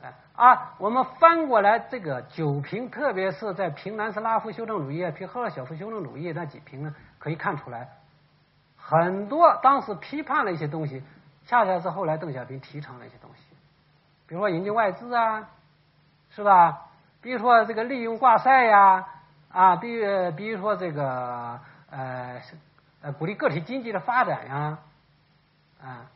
[0.00, 7.88] 哎，啊，我们翻过来这个九评，特别是在评南斯拉夫修正主义、评赫鲁晓夫修正主义那几评呢，可以看出来，
[8.76, 11.02] 很多当时批判了一些东西，
[11.46, 13.42] 恰恰是后来邓小平提倡的一些东西，
[14.28, 15.48] 比如说引进外资啊，
[16.30, 16.86] 是吧？
[17.20, 19.04] 比如说这个利用挂帅呀，
[19.50, 19.98] 啊，比
[20.36, 21.58] 比如说这个
[21.90, 22.40] 呃
[23.02, 24.78] 呃鼓励个体经济的发展呀，
[25.82, 26.06] 啊，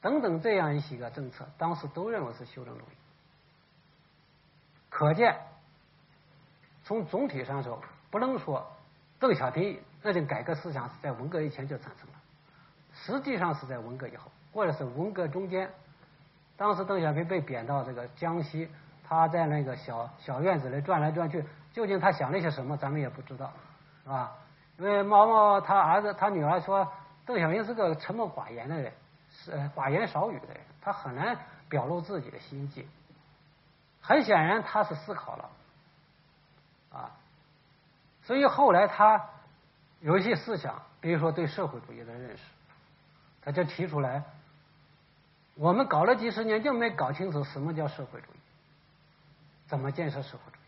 [0.00, 2.99] 等等这样一些个政策，当时都认为是修正主义。
[4.90, 5.34] 可见，
[6.84, 7.80] 从总体上说，
[8.10, 8.66] 不能说
[9.18, 12.18] 邓小平那种改革思想是在文革以前就产生了，
[12.92, 15.70] 实际上是在文革以后，或者是文革中间。
[16.56, 18.68] 当时邓小平被贬到这个江西，
[19.08, 23.50] 他在那个小小院子里转来转去，究竟他想了些什么，咱们也不知道，
[24.02, 24.32] 是吧？
[24.76, 26.86] 因为毛毛他儿子他女儿说，
[27.24, 28.92] 邓小平是个沉默寡言的人，
[29.30, 31.36] 是寡言少语的人，他很难
[31.68, 32.86] 表露自己的心迹。
[34.10, 35.50] 很显然，他是思考了，
[36.92, 37.12] 啊，
[38.24, 39.24] 所以后来他
[40.00, 42.42] 有一些思想，比如说对社会主义的认识，
[43.40, 44.24] 他就提出来：
[45.54, 48.40] 我们搞了几十年，就没搞清楚什么叫社会主义，
[49.68, 50.60] 怎么建设社会主义？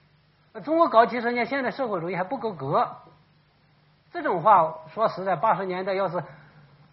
[0.52, 2.96] 那中国搞几十年，现在社会主义还不够格。
[4.12, 6.22] 这种话说实在，八十年代要是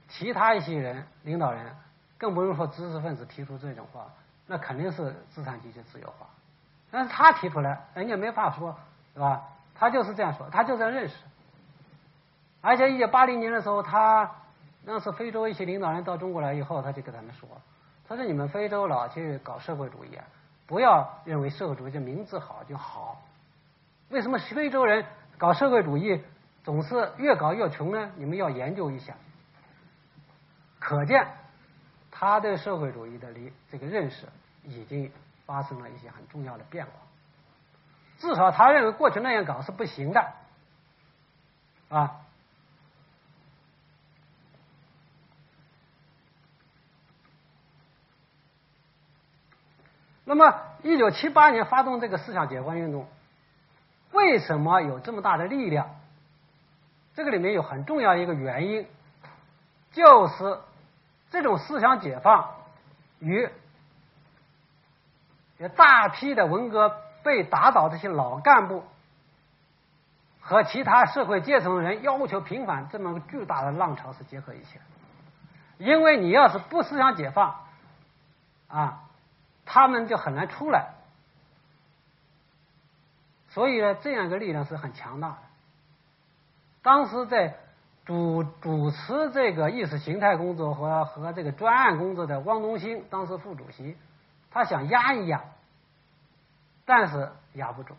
[0.07, 1.75] 其他一些人领导人，
[2.17, 4.07] 更不用说知识分子提出这种话。
[4.51, 6.25] 那肯定是资产阶级自由化，
[6.91, 8.77] 但是他提出来，人家没法说，
[9.13, 9.43] 是吧？
[9.75, 11.15] 他就是这样说，他就这样认识。
[12.61, 14.31] 而且一九八零年的时候，他
[14.83, 17.47] 那是非洲一些领导人到中国来以后，他就跟他们说
[18.07, 20.25] ：“他说你们非洲老去搞社会主义啊，
[20.67, 23.21] 不要认为社会主义这名字好就好。
[24.09, 25.05] 为什么非洲人
[25.37, 26.23] 搞社会主义
[26.63, 28.11] 总是越搞越穷呢？
[28.15, 29.13] 你们要研究一下。
[30.79, 31.27] 可见。”
[32.11, 34.27] 他对社会主义的理这个认识
[34.65, 35.09] 已经
[35.49, 36.91] 发生了一些很重要的变化，
[38.19, 40.31] 至少他认为过去那样搞是不行的，
[41.89, 42.21] 啊。
[50.23, 53.07] 那么，一九七八年发动这个思想解放运动，
[54.11, 55.95] 为什么有这么大的力量？
[57.15, 58.87] 这个里面有很重要一个原因，
[59.93, 60.59] 就是。
[61.31, 62.55] 这种思想解放
[63.19, 63.47] 与
[65.59, 68.83] 有大批的文革被打倒这些老干部
[70.39, 74.83] 和其他社会阶层的人要求平反这么个巨大的浪潮是结合一起的。
[75.77, 77.55] 因为你要是不思想解放，
[78.67, 79.03] 啊，
[79.65, 80.89] 他们就很难出来。
[83.49, 85.37] 所以呢，这样一个力量是很强大的。
[86.81, 87.55] 当时在
[88.05, 93.97] 主主持这个意识形态工作和和这个专案工作的汪东兴，当时副主席，
[94.51, 95.41] 他想压一压，
[96.85, 97.95] 但是压不住。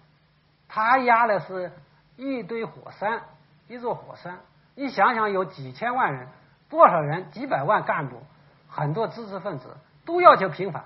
[0.69, 1.73] 他压的是
[2.17, 3.23] 一堆火山，
[3.69, 4.39] 一座火山。
[4.75, 6.29] 你想想，有几千万人，
[6.69, 8.23] 多少人，几百万干部，
[8.69, 10.85] 很多知识分子都要求平反。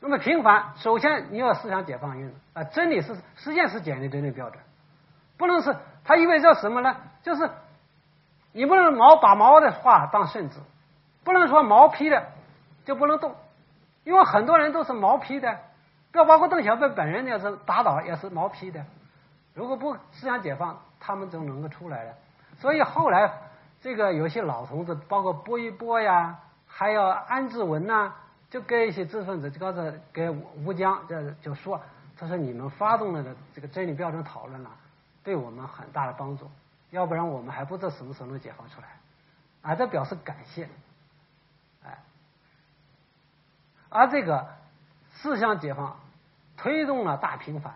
[0.00, 4.60] 那么平反，首先你要思想解放运动啊，真理是实践是检验真理标准，
[5.38, 6.96] 不能是它意味着什么呢？
[7.22, 7.50] 就是
[8.52, 10.58] 你不能毛把毛的话当圣旨，
[11.22, 12.26] 不能说毛批的
[12.84, 13.36] 就不能动，
[14.04, 15.58] 因为很多人都是毛坯的，
[16.10, 18.84] 不要包括邓小平本人要是打倒也是毛坯的，
[19.54, 22.14] 如果不思想解放，他们就能够出来了。
[22.58, 23.32] 所以后来
[23.80, 28.14] 这个有些老同志，包括波一波呀，还有安志文呐。
[28.50, 29.80] 就跟一些知识分子，就告诉
[30.12, 31.80] 给吴江，就就说，
[32.18, 34.70] 他说你们发动了的这个真理标准讨论了，
[35.24, 36.50] 对我们很大的帮助，
[36.90, 38.88] 要不然我们还不知道什么时候能解放出来，
[39.62, 40.68] 啊，这表示感谢，
[41.82, 41.96] 哎，
[43.92, 44.48] 而这个
[45.14, 46.00] 思想解放
[46.56, 47.74] 推动了大平反，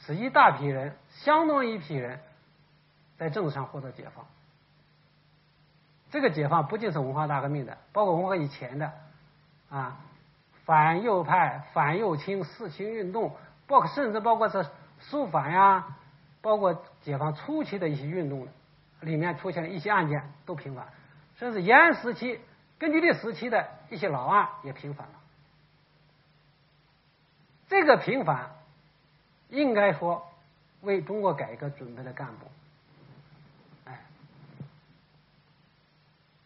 [0.00, 2.20] 使一大批人，相当一批人，
[3.16, 4.24] 在政治上获得解放。
[6.10, 8.92] 这个解放不仅是文化大革命的，包括文化以前的
[9.70, 9.98] 啊，
[10.64, 14.66] 反右派、反右倾、四清运动，包括甚至包括是
[15.00, 15.96] 肃反呀，
[16.40, 18.48] 包括解放初期的一些运动
[19.00, 20.88] 里面出现的一些案件都平反，
[21.36, 22.40] 甚至延安时期
[22.78, 25.14] 根据地时期的一些老案也平反了。
[27.68, 28.50] 这个平反
[29.48, 30.26] 应该说
[30.80, 32.46] 为中国改革准备了干部。
[33.84, 34.00] 哎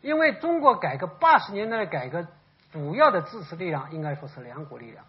[0.00, 2.26] 因为中国改革八十年代的改革，
[2.72, 5.04] 主要的支持力量应该说是两股力量，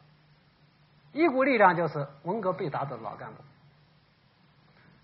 [1.13, 3.43] 一股力量就是文革被打倒的老干部，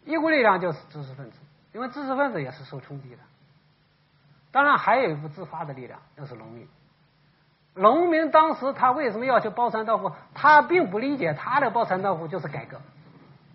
[0.06, 1.38] 一股力量就是知识分子，
[1.74, 3.18] 因为知识分子也是受冲击的。
[4.52, 6.68] 当然还有一股自发的力量，就是农民。
[7.76, 10.12] 农民当时他为什么要求包产到户？
[10.34, 12.82] 他并不理解他的包产到户就是改革，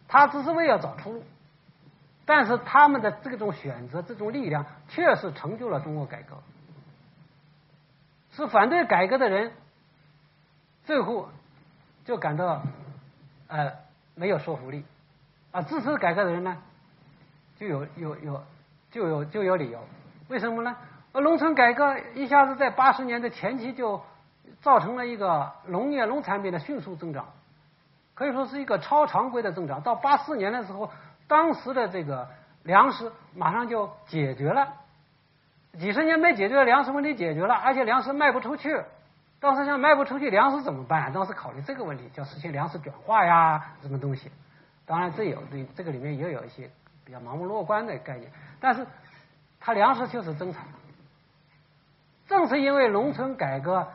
[0.08, 1.24] 他只是为了找出路。
[2.24, 6.36] 但是他们的这种选择，这种力量，确实成就了中国改革。
[8.32, 9.52] 是反对改革的人，
[10.84, 11.28] 最后
[12.04, 12.62] 就感到
[13.48, 13.72] 呃
[14.14, 14.84] 没有说服力；
[15.52, 16.56] 啊，支持改革的人呢，
[17.58, 18.44] 就有有有
[18.90, 19.78] 就有就有理由。
[20.28, 20.76] 为什么呢？
[21.12, 24.02] 呃农村改革一下子在八十年的前期就
[24.62, 27.26] 造成了一个农业农产品的迅速增长，
[28.14, 29.80] 可以说是一个超常规的增长。
[29.82, 30.90] 到八四年的时候。
[31.26, 32.28] 当时的这个
[32.64, 34.74] 粮食马上就解决了，
[35.78, 38.78] 几十年没解决粮食问题解决了，而且粮食卖不出去。
[39.40, 41.10] 当时想卖不出去粮食怎么办？
[41.14, 44.30] 当时考虑这个问题，叫实现粮食转化呀，什么东西？
[44.84, 46.70] 当然这有这这个里面也有一些
[47.06, 48.86] 比较盲目乐观的概念，但是
[49.64, 50.66] 他粮食就是增产。
[52.28, 53.88] 正是因为农村改革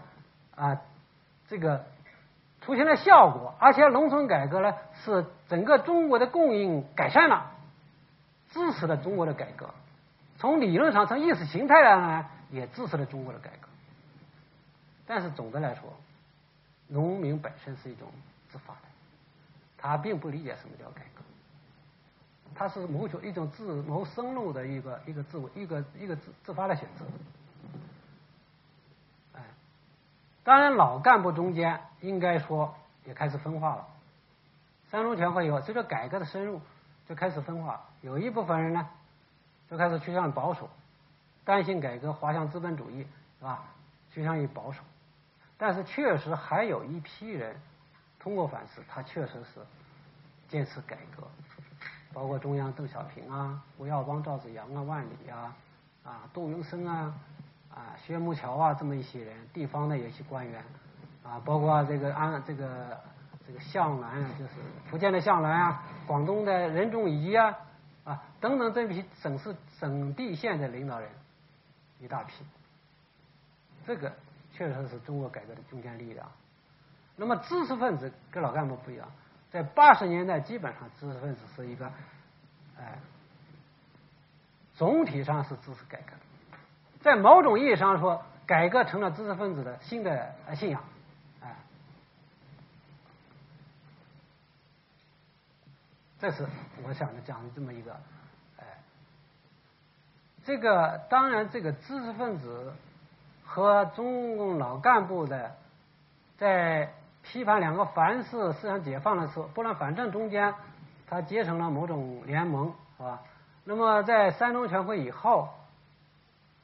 [0.55, 0.81] 啊，
[1.47, 1.85] 这个。
[2.61, 7.51] 出现了效果，而且农村改革呢是整个中国的供应改善了，
[8.51, 9.73] 支持了中国的改革。
[10.37, 13.69] 从理论上，从意识形态上呢，也支持了中国的改革。
[15.07, 15.95] 但是总的来说，
[16.89, 18.09] 农民本身是一种
[18.51, 18.81] 自发的，
[19.77, 21.23] 他并不理解什么叫改革，
[22.55, 27.05] 他是谋求一种自谋生路的一个一个自我一个一个自自发的选择。
[30.43, 32.73] 当然，老干部中间应该说
[33.05, 33.87] 也开始分化了。
[34.89, 36.59] 三中全会以后，随着改革的深入，
[37.07, 37.85] 就开始分化。
[38.01, 38.89] 有一部分人呢，
[39.69, 40.67] 就开始趋向保守，
[41.45, 43.05] 担心改革滑向资本主义，
[43.37, 43.63] 是吧？
[44.11, 44.81] 趋向于保守。
[45.55, 47.55] 但是，确实还有一批人
[48.17, 49.59] 通过反思，他确实是
[50.47, 51.27] 坚持改革，
[52.13, 55.55] 包括中央邓小平啊、胡耀邦、赵紫阳啊、万里啊、
[56.03, 57.13] 啊杜云生啊。
[57.71, 60.61] 啊，薛木桥啊，这么一些人，地方的有些官员，
[61.23, 62.99] 啊，包括这个安这个
[63.47, 64.53] 这个向南，就是
[64.89, 67.55] 福建的向南啊，广东的任仲夷啊，
[68.03, 71.07] 啊等等这批省市省地县的领导人，
[71.99, 72.43] 一大批，
[73.85, 74.11] 这个
[74.51, 76.27] 确实是中国改革的中坚力量。
[77.15, 79.07] 那么知识分子跟老干部不一样，
[79.51, 81.91] 在八十年代基本上知识分子是一个，
[82.77, 82.99] 哎，
[84.75, 86.13] 总体上是支持改革。
[87.01, 90.83] 在某种意义上说，改革成了知识分子的新的信仰，
[91.41, 91.55] 哎，
[96.19, 96.45] 这是
[96.83, 97.93] 我想的讲的这么一个，
[98.59, 98.63] 哎，
[100.43, 102.73] 这个当然这个知识分子
[103.45, 105.55] 和中共老干部的
[106.37, 106.93] 在
[107.31, 110.51] 批判两个凡是思想解放的时候，不论反正中间，
[111.07, 113.21] 它结成了某种联盟，是吧？
[113.63, 115.47] 那么在三中全会以后，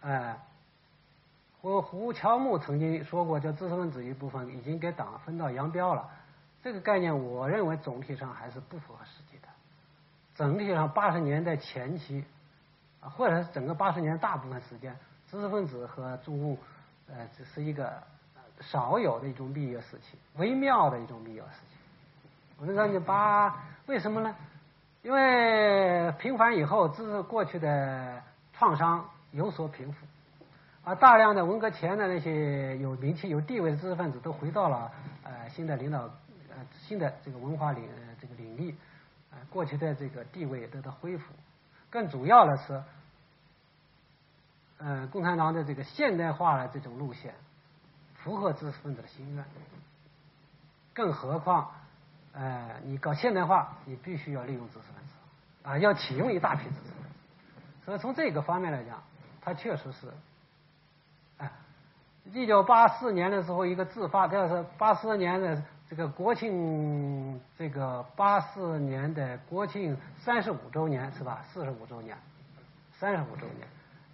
[0.01, 0.35] 哎，
[1.61, 6.09] 胡胡乔木曾经说过，叫知识分子一部分已经给党分道扬镳了。
[6.63, 9.47] 这个概念，我认为总体上还是不符合实际的。
[10.33, 12.25] 整体上，八十年代前期，
[13.01, 14.97] 啊，或者是整个八十年大部分时间，
[15.29, 16.57] 知识分子和中共，
[17.07, 18.01] 呃，只是一个
[18.61, 21.77] 少有的一种蜜月时期，微妙的一种蜜月时期。
[22.59, 24.35] 我们说，你八为什么呢？
[25.03, 28.21] 因为平反以后，知识过去的
[28.53, 30.05] 创伤有所平复，
[30.83, 34.91] 而大量的文革前的那些有名气、有地位的知识分子都回到了
[35.23, 36.65] 呃新的领导呃。
[36.87, 37.83] 新的这个文化领
[38.21, 38.75] 这个领域，
[39.31, 41.33] 呃，过去的这个地位得到恢复。
[41.89, 42.83] 更主要的是，
[44.77, 47.33] 呃，共产党的这个现代化的这种路线，
[48.25, 49.45] 符合知识分子的心愿。
[50.95, 51.69] 更何况，
[52.33, 55.13] 呃，你搞现代化，你必须要利用知识分子，
[55.69, 57.09] 啊，要启用一大批知识分子。
[57.85, 59.03] 所以从这个方面来讲，
[59.41, 60.11] 它确实是，
[61.37, 61.51] 哎，
[62.33, 65.61] 一九八四年的时候，一个自发，这是八四年的。
[65.87, 71.45] 这个国庆，这个八四年的国庆三十五周年是吧？
[71.53, 72.17] 四十五周年，
[72.97, 73.67] 三十五周年。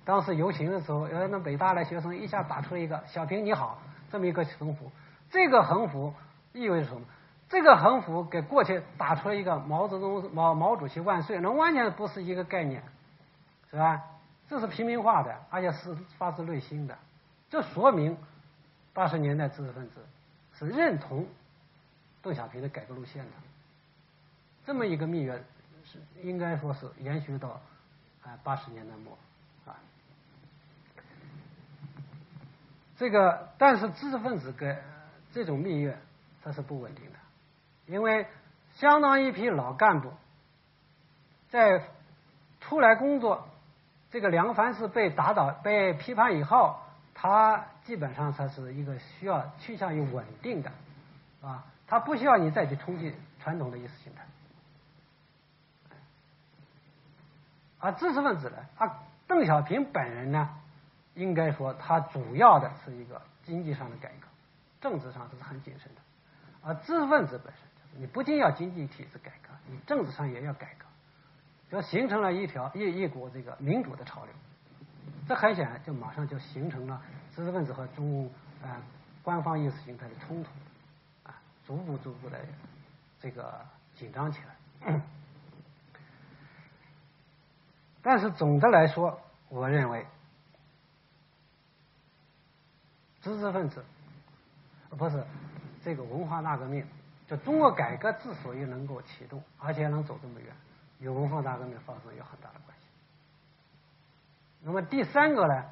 [0.03, 3.79] 当时游行的时候，呃，那北大的学生一下打出一个“小平你好”
[4.11, 4.91] 这么一个横幅。
[5.29, 6.13] 这个横幅
[6.53, 7.01] 意味着什么？
[7.49, 12.83] 这个横幅给过去打出了一个毛泽东毛毛主席万岁，那完全不是一个概念，
[13.69, 14.03] 是吧？
[14.49, 16.97] 这是平民化的，而且是发自内心的。
[17.49, 18.17] 这说明
[18.93, 20.05] 八十年代知识分子
[20.57, 21.25] 是认同。
[22.23, 23.31] 邓小平的改革路线的，
[24.63, 25.43] 这么一个蜜月
[25.83, 27.59] 是应该说是延续到
[28.23, 29.17] 啊八十年代末
[29.65, 29.73] 啊。
[33.01, 34.77] 这个但是知识分子跟
[35.33, 35.97] 这种蜜月
[36.43, 37.13] 它是不稳定的，
[37.87, 38.27] 因为
[38.75, 40.13] 相当一批老干部
[41.49, 41.81] 在
[42.59, 43.47] 出来工作，
[44.11, 46.77] 这个梁凡是被打倒被批判以后，
[47.15, 50.71] 他基本上他是一个需要趋向于稳定的
[51.41, 51.65] 啊。
[51.87, 54.21] 他不需要你再去冲击传统的意识形态，
[57.79, 58.57] 而知识分子呢？
[58.77, 60.49] 他邓小平本人呢？
[61.15, 64.27] 应该说，它主要的是一个经济上的改革，
[64.79, 66.01] 政治上这是很谨慎的。
[66.63, 70.85] 而知识分子本身，你不仅要经济体制改革，你政治上也要改革，
[71.69, 74.33] 就形成了一条一一股这个民主的潮流。
[75.27, 77.01] 这很显然，就马上就形成了
[77.35, 78.29] 知识分子和中
[78.63, 78.81] 啊
[79.23, 80.49] 官方意识形态的冲突。
[81.23, 81.35] 啊
[81.65, 82.39] 逐步逐步的
[83.19, 83.63] 这个
[83.95, 84.39] 紧张起
[84.83, 85.01] 来，
[88.01, 90.05] 但是总的来说，我认为
[93.21, 93.83] 知识分子
[94.97, 95.23] 不是
[95.83, 96.85] 这个文化大革命，
[97.27, 100.53] 就中国改革之所以能够启动，而且能走这么远，
[100.99, 102.85] 与文化大革命发生有很大的关系。
[104.63, 105.65] 那么第三个呢，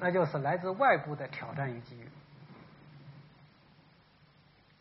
[0.00, 2.08] 那就是来自外部的挑战与机遇。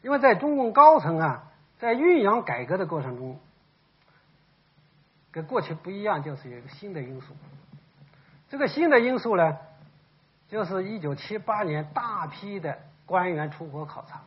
[0.01, 3.37] 因为在中共高层啊，在酝酿改革的过程中，
[5.29, 7.35] 跟过去不一样，就是有一个新的因素。
[8.47, 9.57] 这个新的因素呢，
[10.49, 14.21] 就是一九七八年大批的官员出国考察，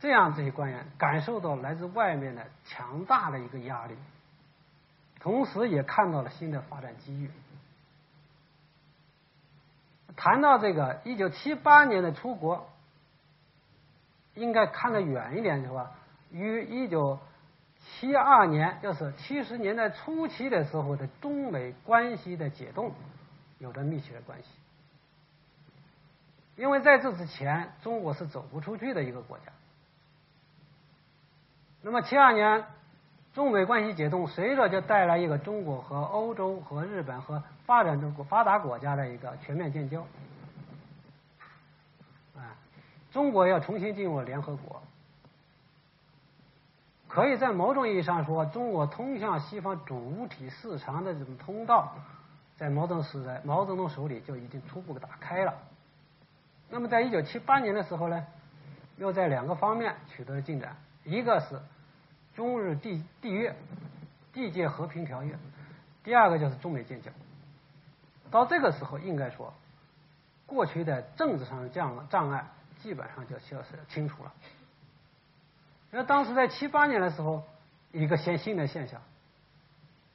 [0.00, 3.94] 这样这些官员感受到来自外面的强大的一个压力，
[5.20, 7.30] 同时也看到了新的发展机遇。
[10.16, 12.68] 谈到这个一九七八年的出国，
[14.34, 15.92] 应该看得远一点是吧？
[16.32, 17.18] 与一九
[17.80, 22.92] 七二年，就是七十年代初期的时候的中美关系的解冻
[23.62, 24.48] 有着密切的关系。
[26.56, 29.44] 因为在这之前，中国是走不出去的一个国家。
[31.80, 32.66] 那么七二年
[33.32, 37.42] 中美关系解冻，随着就带来一个中国和欧洲和日本和。
[37.64, 40.00] 发展中国发达国家的一个全面建交，
[42.36, 42.58] 啊，
[43.12, 44.82] 中国要重新进入联合国，
[47.06, 51.94] 可以在某种意义上说，中国通向西方主体市场的这种通道，
[52.62, 55.52] 在毛泽东时代，毛泽东手里就已经初步打开了。
[56.70, 58.24] 那么，在一九七八年的时候呢，
[58.98, 61.60] 又在两个方面取得了进展，一个是
[62.36, 63.52] 中日地地约
[64.32, 65.36] 地界和平条约，
[66.04, 67.10] 第二个就是中美建交。
[68.30, 69.52] 到这个时候，应该说，
[70.46, 72.46] 过去的政治上的障障碍
[72.80, 74.32] 基本上就消失清楚了。
[75.90, 77.42] 因为当时在七八年的时候，
[77.90, 79.02] 一个新新的现象，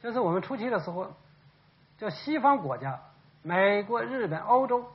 [0.01, 1.13] 就是我们初期的时候，
[1.97, 2.99] 叫西方国家，
[3.41, 4.85] 美国、日本、欧洲，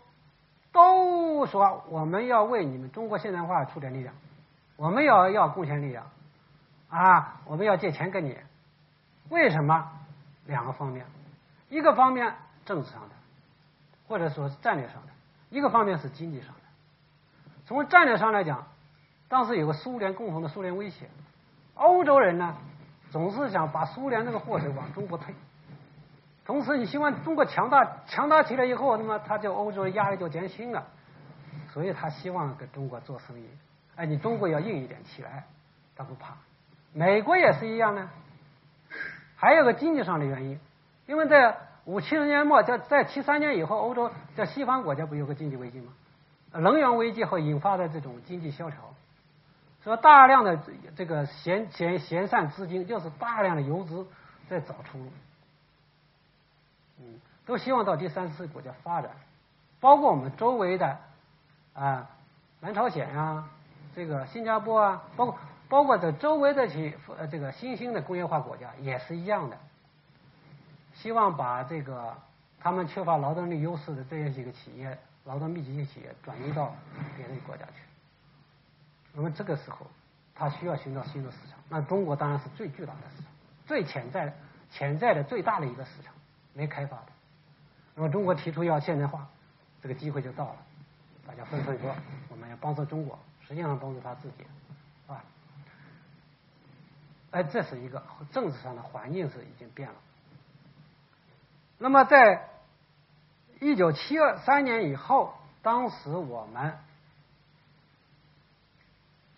[0.72, 4.14] 都说我们要为你们中国现代化出点力量，
[4.76, 6.06] 我们要要贡献力量，
[6.88, 8.38] 啊，我们要借钱给你，
[9.28, 9.90] 为什么？
[10.46, 11.06] 两个方面，
[11.68, 12.34] 一个方面
[12.64, 13.14] 政治上的，
[14.08, 15.12] 或者说是战略上的；
[15.50, 16.60] 一个方面是经济上的。
[17.64, 18.66] 从战略上来讲，
[19.28, 21.08] 当时有个苏联共同的苏联威胁，
[21.74, 22.56] 欧洲人呢
[23.10, 25.32] 总是想把苏联那个祸水往中国推。
[26.44, 30.84] 同时，你希望中国强大，强大起来以后，那么他就欧洲的压力就减轻了，
[31.72, 33.48] 所以他希望跟中国做生意。
[33.94, 35.44] 哎，你中国要硬一点起来，
[35.94, 36.34] 他不怕。
[36.92, 38.10] 美国也是一样呢。
[39.36, 40.58] 还有个经济上的原因，
[41.06, 45.92] 因为在五七十年末，在在七三年以后，欧洲在西方国家不有个经济危机吗？
[46.52, 48.78] 能源危机和引发的这种经济萧条，
[49.82, 50.58] 说大量的
[50.94, 54.06] 这个闲闲闲散资金，就是大量的游资
[54.48, 55.06] 在找出路，
[57.46, 59.10] 都希望到第三次国家发展，
[59.80, 60.98] 包括我们周围的
[61.74, 62.10] 啊，
[62.60, 63.48] 南朝鲜啊，
[63.94, 65.38] 这个新加坡啊，包括。
[65.68, 69.58] 包括这周围的企呃这个新兴的工业化国家也是一样的，
[70.92, 72.14] 希望把这个
[72.60, 76.74] 他们缺乏劳动力优势的这样几个企业，劳动密集型企业转移到
[77.16, 77.72] 别的国家去。
[79.14, 79.86] 那么这个时候，
[80.34, 81.58] 他需要寻找新的市场。
[81.70, 83.32] 那中国当然是最巨大的市场，
[83.66, 84.32] 最潜在的、
[84.70, 86.11] 潜在的最大的一个市场，
[86.54, 87.06] 没开发的。
[87.94, 89.28] 那么中国提出要现代化，
[89.82, 90.56] 这个机会就到了。
[91.26, 91.94] 大家纷纷说，
[92.28, 94.46] 我们要帮助中国，实际上帮助他自己。
[95.06, 95.24] 啊
[97.30, 99.94] 哎，这是一个政治上的环境是已经变了。
[101.78, 102.48] 那么，在
[103.60, 106.76] 一九七二三年以后，当时我们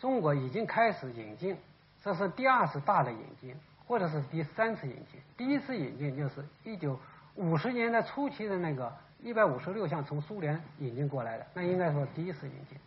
[0.01, 1.57] 中国已经开始引进，
[2.03, 3.57] 这是第二次大的引进，
[3.87, 5.21] 或者是第三次引进。
[5.37, 6.99] 第一次引进就是一九
[7.35, 12.79] 五十年代初期的那个一百五十六项从苏联引进过来的，那应该说第一次引进。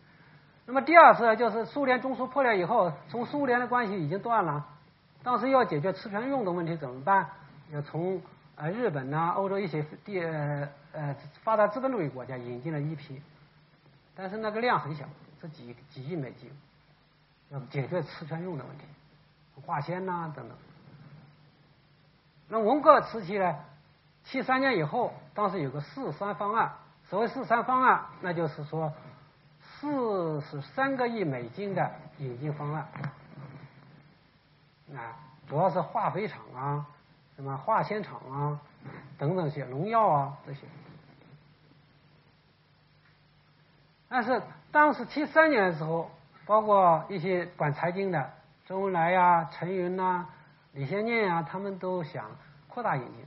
[0.66, 4.66] 那么第二次就是苏联中苏破裂以后，从苏联的关系已经断了。
[5.22, 7.28] 当时要解决磁权用的问题怎么办？
[7.70, 8.20] 要从
[8.54, 10.68] 呃日本呐、欧洲一些第呃
[11.42, 13.20] 发达资本主义国家引进了一批，
[14.14, 15.04] 但是那个量很小，
[15.40, 16.50] 是几几亿美金，
[17.50, 18.84] 要解决磁权用的问题，
[19.66, 20.56] 化纤呐等等。
[22.48, 23.56] 那文革时期呢？
[24.24, 26.72] 七三年以后，当时有个四三方案，
[27.08, 28.92] 所谓四三方案，那就是说
[29.60, 32.86] 四十三个亿美金的引进方案。
[34.94, 35.16] 啊，
[35.48, 36.86] 主要是化肥厂啊，
[37.36, 38.60] 什么化纤厂啊，
[39.18, 40.60] 等等些农药啊这些。
[44.10, 44.42] 但是
[44.72, 46.10] 当时七三年的时候，
[46.44, 48.30] 包括一些管财经的
[48.66, 50.26] 周恩来呀、陈云呐、
[50.78, 52.24] 李先念呀，他们都想
[52.68, 53.26] 扩大引进。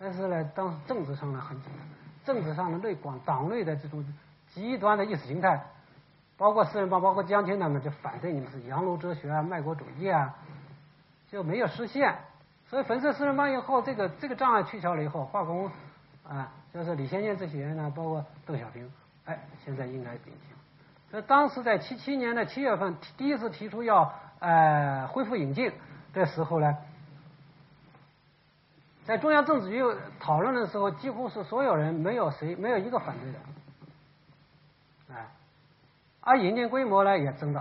[0.00, 4.04] 但是呢，当时政治上呢很紧张，政治上的内广党内的这种
[4.52, 5.64] 极端的意识形态，
[6.36, 10.34] 包括四人帮、包括江青他们就反对你们是洋奴哲学啊、卖国主义啊。
[11.30, 12.14] 就没有实现，
[12.68, 15.70] 所以粉碎四人帮以后，这个这个障碍取消了以后，化工
[16.28, 18.90] 啊，就是李先念这些人呢，包括邓小平，
[19.24, 20.56] 哎，现在应该顶行。
[21.12, 25.72] 所以当时在七七年的七月份，第一次提出要呃恢复引进
[26.12, 26.76] 的时候呢，
[29.04, 29.82] 在中央政治局
[30.20, 33.38] 讨论的时候，几乎是所有人没有谁没有一个反对的，
[35.14, 35.26] 啊，
[36.20, 37.60] 而引进规模呢也增大，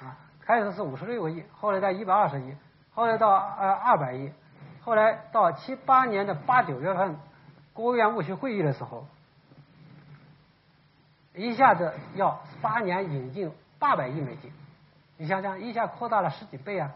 [0.00, 2.54] 啊，开始是五十六个亿，后来到一百二十亿。
[2.94, 4.32] 后来到呃二百亿，
[4.80, 7.18] 后来到七八年的八九月份，
[7.74, 9.06] 国务院务虚会议的时候，
[11.34, 14.50] 一下子要八年引进八百亿美金，
[15.18, 16.90] 你想想，一下扩大了十几倍啊！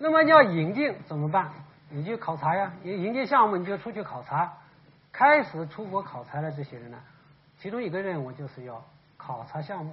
[0.00, 1.52] 那么要引进怎么办？
[1.90, 4.52] 你就考察呀，引引进项目你就出去考察，
[5.12, 6.98] 开始出国考察的这些人呢，
[7.58, 8.82] 其中一个任务就是要。
[9.22, 9.92] 考察项目，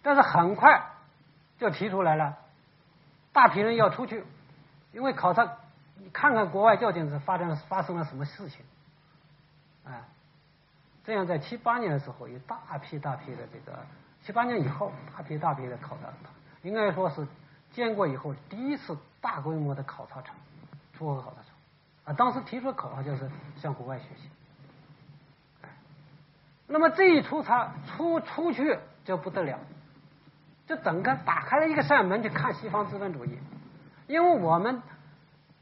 [0.00, 0.80] 但是很快
[1.58, 2.38] 就提出来了，
[3.32, 4.24] 大批人要出去，
[4.92, 5.56] 因为考察
[5.96, 8.64] 你，看看国外究竟是发生发生了什么事情，
[9.84, 10.06] 啊，
[11.04, 13.76] 这样在七八年的时候，有大批大批的这个
[14.22, 16.04] 七八年以后，大批大批的考察，
[16.62, 17.26] 应该说是
[17.72, 20.34] 建国以后第一次大规模的考察场，
[20.96, 24.28] 出国考察场，啊，当时提出的口号就是向国外学习。
[26.66, 29.58] 那么这一出差出出去就不得了，
[30.66, 33.38] 就整个打开了一个扇门，去看西方资本主义。
[34.06, 34.82] 因为我们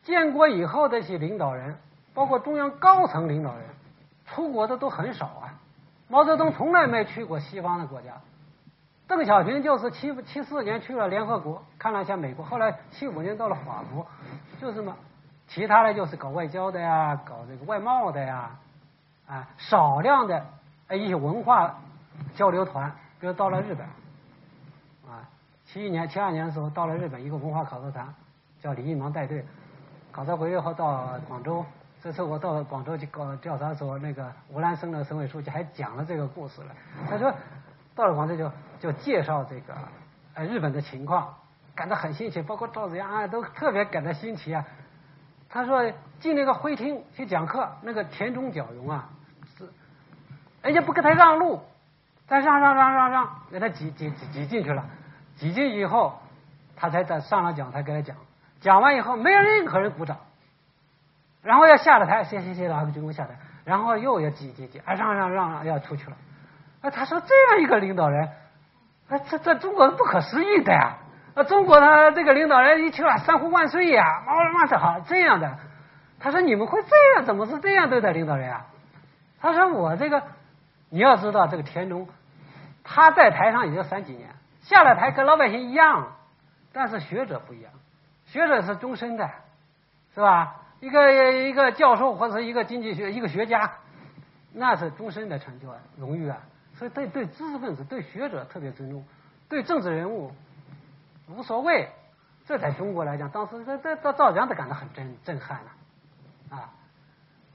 [0.03, 1.77] 建国以后的这些领导人，
[2.15, 3.65] 包括中央高层领导人，
[4.27, 5.55] 出国的都很少啊。
[6.09, 8.21] 毛泽东从来没去过西方的国家，
[9.09, 14.05] 邓小平就是七七四年去了联合国，看了一下美国，后来七五年到了法国，
[14.61, 14.97] 就是嘛，
[15.47, 18.51] 其他的就是搞外交的呀，搞这个外贸的呀，
[19.29, 20.45] 啊，少量的
[20.91, 21.77] 一些文化
[22.35, 23.87] 交流团，比如到了日本，
[25.09, 25.23] 啊，
[25.67, 28.15] 七一年、七二年的时候到了日本一个文化考察团，
[28.61, 29.45] 叫李一芒带队，
[30.11, 31.65] 考察回来后到广州。
[32.03, 36.69] 这次我到广州去搞调查的时候，那个吴兰生的省委书记还讲了这个故事了。
[37.09, 37.35] 他说，
[37.97, 39.75] 到了广州就就介绍这个
[40.35, 41.35] 呃日本的情况，
[41.75, 44.65] 感到很新奇，包括赵子阳啊都特别感到新奇啊。
[45.49, 45.91] 他说
[46.21, 49.09] 进那个会厅去讲课，那个田中角荣啊，
[49.57, 49.65] 是
[50.61, 51.63] 人家不给他让路，
[52.29, 54.85] 他让让让让让，给他挤挤挤挤进去了，
[55.37, 56.19] 挤进去以后，
[56.77, 58.17] 他才在上了讲台给他讲，
[58.61, 60.19] 讲完以后没有任何人鼓掌。
[61.43, 66.17] 然后要下了台，谢谢谢老军工下台，然后又要挤挤挤，啊让让让让要出去了。
[66.81, 68.29] 啊，他说这样一个领导人，
[69.09, 70.99] 啊这这中国是不可思议的呀！
[71.35, 75.59] 啊中国的这个领导人一去啊，三呼万岁呀，啊万岁好这样的。
[76.19, 78.67] 他说你们会这样，怎么是这样对待领导人啊？
[79.41, 80.23] 他说我这个
[80.89, 82.09] 你要知道这个田中，
[82.85, 84.31] 他在台上也就三几年，
[84.63, 86.13] 下了台跟老百姓一样，
[86.73, 87.73] 但是学者不一样，
[88.27, 89.31] 学者是终身的，
[90.15, 90.57] 是吧？
[90.81, 93.73] 一个一个教授或者一个经济学一个学家，
[94.53, 96.39] 那是终身的成就啊，荣誉啊。
[96.79, 99.05] 所以对对知识分子、对学者特别尊重，
[99.49, 100.33] 对政治人物
[101.29, 101.89] 无所谓。
[102.47, 106.71] 这在中国来讲，当时这这这赵阳都感到很震震撼了啊。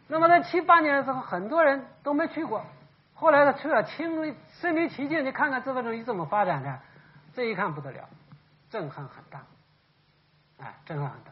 [0.07, 2.65] 那么在七八年的时候，很多人都没去过，
[3.13, 6.79] 后来呢去了，亲身临其境，你看看资本主义怎么发展的，
[7.33, 8.09] 这一看不得了，
[8.69, 9.43] 震撼很大，
[10.59, 11.31] 哎，震撼很大。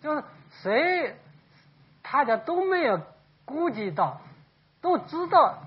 [0.00, 0.22] 就是
[0.62, 1.16] 谁，
[2.02, 3.00] 大家都没有
[3.44, 4.20] 估计到，
[4.80, 5.58] 都知道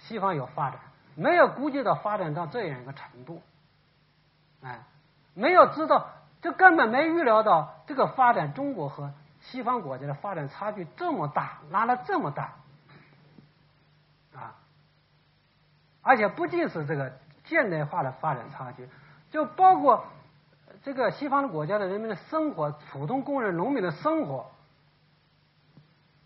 [0.00, 0.78] 西方有发展，
[1.16, 3.42] 没有估计到发展到这样一个程度，
[4.62, 4.84] 哎，
[5.34, 6.06] 没有知道，
[6.40, 12.52] 就根本没预料到这个发展，中国和西方国家的发展差距这么大，拉了这么大，
[14.36, 14.54] 啊，
[16.02, 18.88] 而且不仅是这个现代化的发展差距，
[19.32, 20.04] 就包括。
[20.84, 24.52] 这个西方国家的人民的生活，普通工人、农民的生活，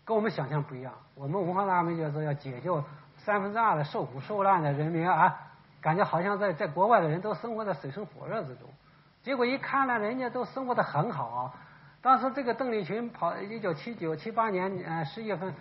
[0.05, 0.93] 跟我们想象不一样。
[1.15, 2.83] 我们文化大革命就是要解救
[3.25, 5.37] 三分之二的受苦受难的人民啊，
[5.79, 8.67] 感觉好像在在国外的人都生活在水深火热之中。
[9.21, 11.53] 结果一看呢，人家都生活的很好。
[12.01, 15.53] 当时这个邓丽群跑，一九七九七八年呃十月份，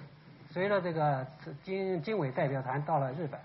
[0.51, 1.27] 随着这个
[1.63, 3.39] 经经委代表团到了日本，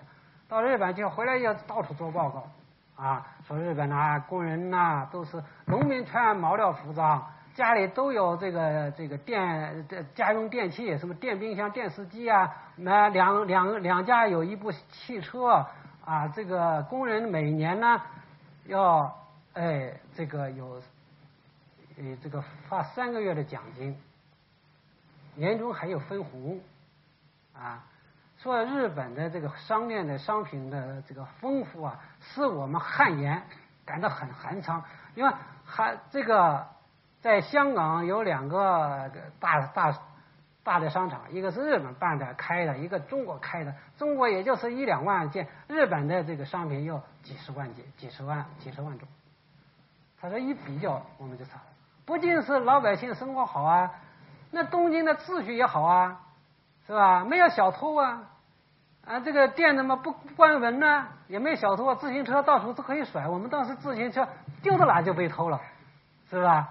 [0.48, 2.48] 到日本就回来要到处做报告。
[2.96, 7.22] 啊，说日本呐，工人呐，都是农民，穿毛料服装，
[7.56, 15.66] 家里都有这个这个电这家用电器，什么电冰箱、电视机啊，那两两两家有一部汽车
[16.04, 16.28] 啊。
[16.36, 18.02] 这个工人每年呢
[18.66, 19.16] 要
[19.54, 20.82] 哎这个有
[21.98, 23.98] 呃这个发三个月的奖金，
[25.36, 26.60] 年终还有分红
[27.58, 27.86] 啊。
[28.38, 33.42] 说日本的这个商店的商品的这个丰富啊，使我们汗颜
[33.86, 34.84] 感到很寒仓。
[35.16, 35.34] 因为
[35.64, 36.68] 还这个
[37.26, 39.92] 在香港有两个大大
[40.64, 43.74] 大的商场，一个是日本办的开的，一个中国开的。
[43.98, 49.08] 中国也就是一两万件，日本的这个商品要几十万件，几十万几十万种。
[50.22, 51.64] 他说一比较，我们就差了。
[52.06, 53.90] 不仅是老百姓生活好啊，
[54.52, 56.20] 那东京的秩序也好啊，
[56.86, 57.26] 是吧？
[57.26, 58.22] 没有小偷啊。
[59.04, 61.08] 啊，这个店怎么不关门呢？
[61.28, 63.28] 也没小偷啊，自行车到处都可以甩。
[63.28, 64.28] 我们当时自行车
[64.62, 65.60] 丢到哪就被偷了，
[66.30, 66.70] 是吧？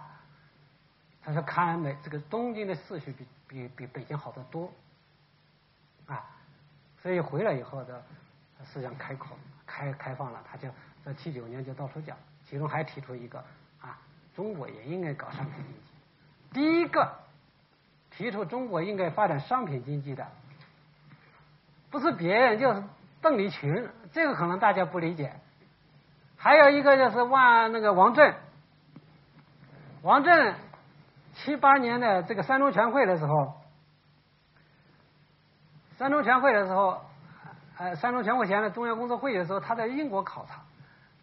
[1.25, 4.71] 他说：“看美，这个东京的秩序比比比北京好得多，
[6.07, 6.23] 啊，
[7.03, 8.03] 所以回来以后的
[8.63, 9.37] 思想开阔、
[9.67, 10.45] 开开放了。
[10.51, 10.69] 他就
[11.05, 12.17] 在七九年就到处讲，
[12.49, 13.43] 其中还提出一个
[13.81, 13.99] 啊，
[14.37, 15.81] 中国也应该搞商品经济。
[16.53, 17.11] 第一个
[18.11, 20.27] 提出中国应该发展商品经济的。”
[21.91, 22.83] 不是别人，就是
[23.23, 25.33] 邓丽群，这个可能大家不理解。
[26.37, 28.35] 还有一个就是万那个王震，
[30.03, 30.57] 王震
[31.45, 33.53] 七八年的这个三中全会的时候，
[35.99, 37.03] 三中全会的时候，
[37.77, 40.63] 呃，三中全会前的中央工作会议的时候，他在英国考察，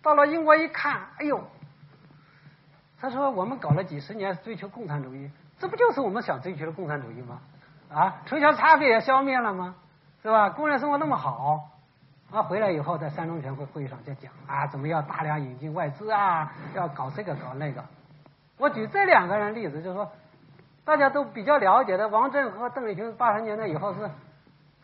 [0.04, 1.44] 到了英国一看，哎呦，
[3.00, 7.40] 他说我们搞了几十年追求共产主义，这不就是我们想追求的共产主义吗？
[7.92, 9.74] 啊，城乡差别也消灭了吗？
[10.22, 10.52] 是吧？
[10.52, 11.68] 工人生活那么好，
[12.30, 17.84] 啊，回来以后在三中全会会议上就讲啊，怎么要大量引进外资啊，要搞这个搞那个。
[18.62, 20.12] 我举这两个人例子，就是说
[20.86, 24.08] 大家都比较了解的，王震和邓丽群八十年代以后是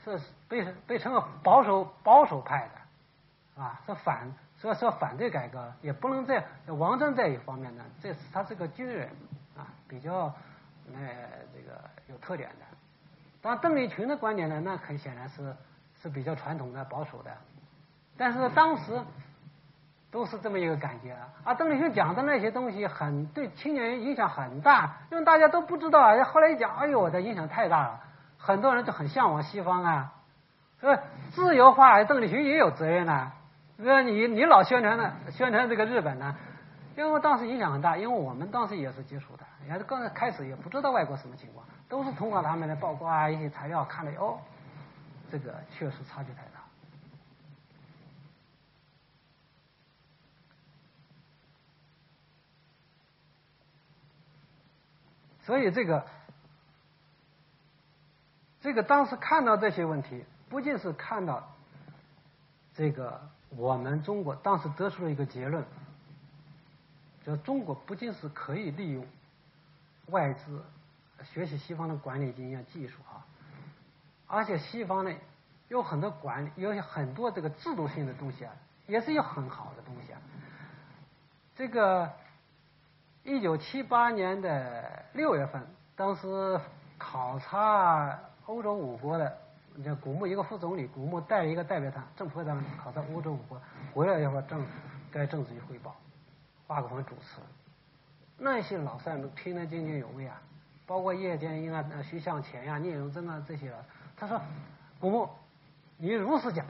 [0.03, 4.27] 是被被称为保守保守派的，啊，是反
[4.57, 9.09] 所以说反对改革，也不能在王震这一方面呢，这是他是个军人
[9.55, 10.33] 啊，比较
[10.91, 10.99] 那
[11.53, 12.65] 这个有特点的。
[13.43, 15.55] 当然邓丽群的观点呢，那很显然是
[16.01, 17.31] 是比较传统的保守的，
[18.17, 18.99] 但是当时
[20.11, 21.53] 都是这么一个感觉啊。
[21.53, 26.23] 邓丽君讲的那些东西很对青年人影响很大，因为大家都不知道啊。
[26.23, 27.99] 后来一讲，哎呦，我的影响太大了。
[28.37, 30.13] 很多人就很向往西方啊，
[30.79, 31.01] 是吧？
[31.31, 33.31] 自由化，邓丽君也有责任呐。
[33.77, 36.35] 那你你老宣传的宣传这个日本呢，
[36.95, 44.37] 因为当时影响很大，因为我们当时也是接触的，也是刚开始也不知道外国什么情况，都是通过他们的报告啊一些材料看了哦，
[45.31, 46.56] 这个确实差距太大。
[55.47, 56.05] 所以这个。
[58.59, 61.55] 这个当时看到这些问题，不仅是看到
[62.73, 65.63] 这个我们中国当时得出了一个结论，
[67.23, 69.05] 就中国不仅是可以利用
[70.07, 70.65] 外资
[71.23, 73.23] 学习西方的管理经验技术啊，
[74.25, 75.15] 而且西方呢
[75.69, 78.53] 有很多管理，有很多这个制度性的东西啊，
[78.87, 80.19] 也是有很好的东西啊。
[81.55, 82.11] 这个
[83.27, 85.61] 一九七八年的六月份，
[85.97, 86.57] 当时
[86.97, 88.17] 考察。
[88.45, 89.37] 欧洲五国的，
[89.83, 93.61] 叫古牧一个副总理，古牧带一个代表团，政府团考察欧洲五国，
[93.93, 94.65] 回来以后政
[95.11, 95.93] 该政治局汇报，
[96.65, 97.41] 华国锋主持，
[98.37, 100.41] 那些老帅们听得津津有味啊，
[100.85, 103.73] 包括叶剑英啊、徐向前呀、聂荣臻啊这些，
[104.15, 104.39] 他说
[105.01, 105.29] 古牧，
[105.97, 106.65] 你如实讲，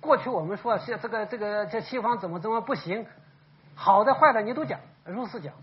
[0.00, 3.04] 过去我们说这个这个这西方怎么怎么不行，
[3.74, 5.54] 好的坏的你都讲，如实讲，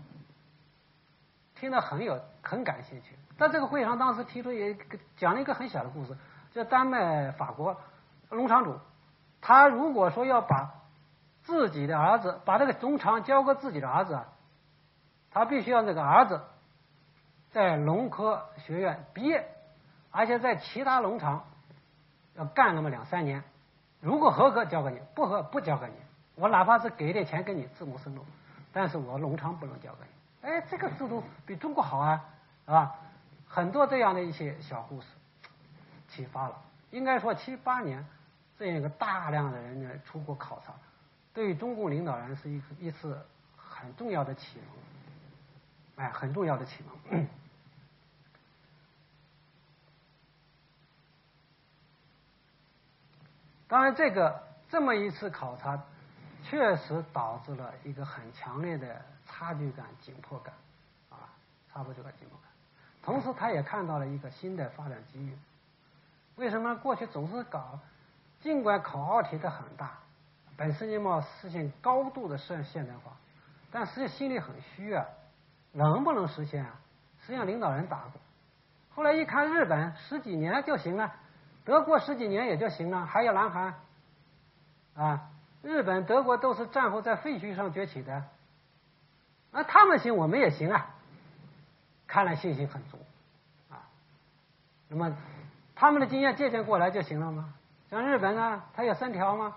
[1.54, 3.16] 听得很有很感兴趣。
[3.36, 4.76] 在这个会上，当时提出也
[5.16, 6.16] 讲了一个很小的故事，
[6.52, 7.76] 叫丹麦法国
[8.30, 8.78] 农场主，
[9.40, 10.74] 他如果说要把
[11.42, 14.20] 自己的儿子把这个农场交给自己的儿子，
[15.30, 16.40] 他必须要这个儿子
[17.50, 19.46] 在农科学院毕业，
[20.10, 21.44] 而且在其他农场
[22.36, 23.42] 要干那么两三年，
[24.00, 25.94] 如果合格交给你，不合不交给你，
[26.36, 28.24] 我哪怕是给点钱给你自谋生路，
[28.74, 30.48] 但是我农场不能交给你。
[30.50, 32.22] 哎，这个制度比中国好啊，
[32.66, 32.94] 是吧？
[33.48, 35.06] 很多这样的一些小故事
[36.08, 36.60] 启发了，
[36.90, 38.04] 应该说七八年
[38.58, 40.74] 这样一个大量的人呢出国考察，
[41.32, 43.24] 对于中共领导人是一一次
[43.56, 44.58] 很重要的启
[45.96, 47.26] 蒙，哎，很重要的启蒙。
[53.66, 55.82] 当然，这个这么一次考察，
[56.48, 60.54] 确实导致了一个很强烈的差距感、紧迫感，
[61.10, 61.28] 啊，
[61.72, 62.48] 差不多感、紧迫感。
[63.02, 65.36] 同时，他也看到了一个新的发展机遇。
[66.36, 67.78] 为什么过去总是搞？
[68.40, 69.92] 尽管口号提的很大，
[70.56, 73.12] 本世纪末实现高度的现现代化，
[73.70, 75.06] 但实际心里很虚啊，
[75.72, 76.72] 能不能实现啊？
[77.20, 78.20] 实际上，领导人打过。
[78.94, 81.14] 后来一看，日本十几年就行了，
[81.64, 83.74] 德国十几年也就行了，还有南韩
[84.94, 85.30] 啊，
[85.64, 88.22] 日本、德国都是战后在废墟上崛起的，
[89.50, 90.90] 那他们行，我们也行啊。
[92.06, 92.98] 看来信心很足，
[93.70, 93.80] 啊，
[94.88, 95.16] 那么
[95.74, 97.54] 他们的经验借鉴过来就行了吗？
[97.90, 99.54] 像日本呢，它有三条吗？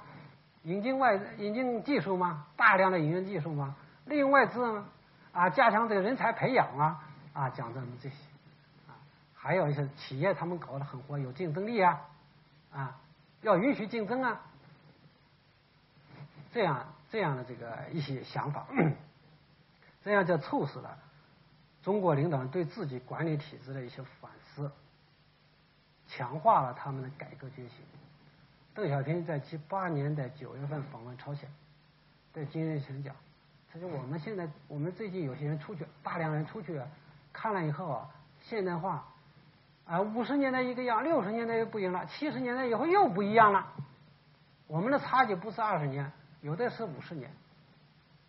[0.64, 2.46] 引进外引进技术吗？
[2.56, 3.76] 大量的引进技术吗？
[4.06, 4.86] 利用外资吗？
[5.34, 7.04] 啊，加强这个人才培养啊，
[7.34, 8.16] 啊，讲这么这些，
[8.88, 8.96] 啊，
[9.36, 12.00] 还有一些企业他们搞得很活，有竞争力啊，
[12.72, 12.96] 啊，
[13.42, 14.42] 要允许竞争啊，
[16.58, 18.66] 这样这样的这个一些想法，
[20.04, 20.98] 这样就促使了。
[21.84, 24.72] 中国领导人对自己管理体制的一些反思，
[26.08, 27.78] 强化了他们的改革决心。
[28.74, 31.48] 邓小平在七八年的九月份访问朝鲜，
[32.34, 33.16] 在金日成讲
[33.72, 36.82] ：“他说我们现在，我们最近有些人出去，大量人出去
[37.32, 38.10] 看了以后啊，
[38.42, 39.06] 现代化
[39.86, 43.74] 啊，五十年代一个样，六十年代又不一样了，七十年代以后又不一样了。
[44.66, 46.12] 我们的差距不是二十年，
[46.42, 47.30] 有的是五十年。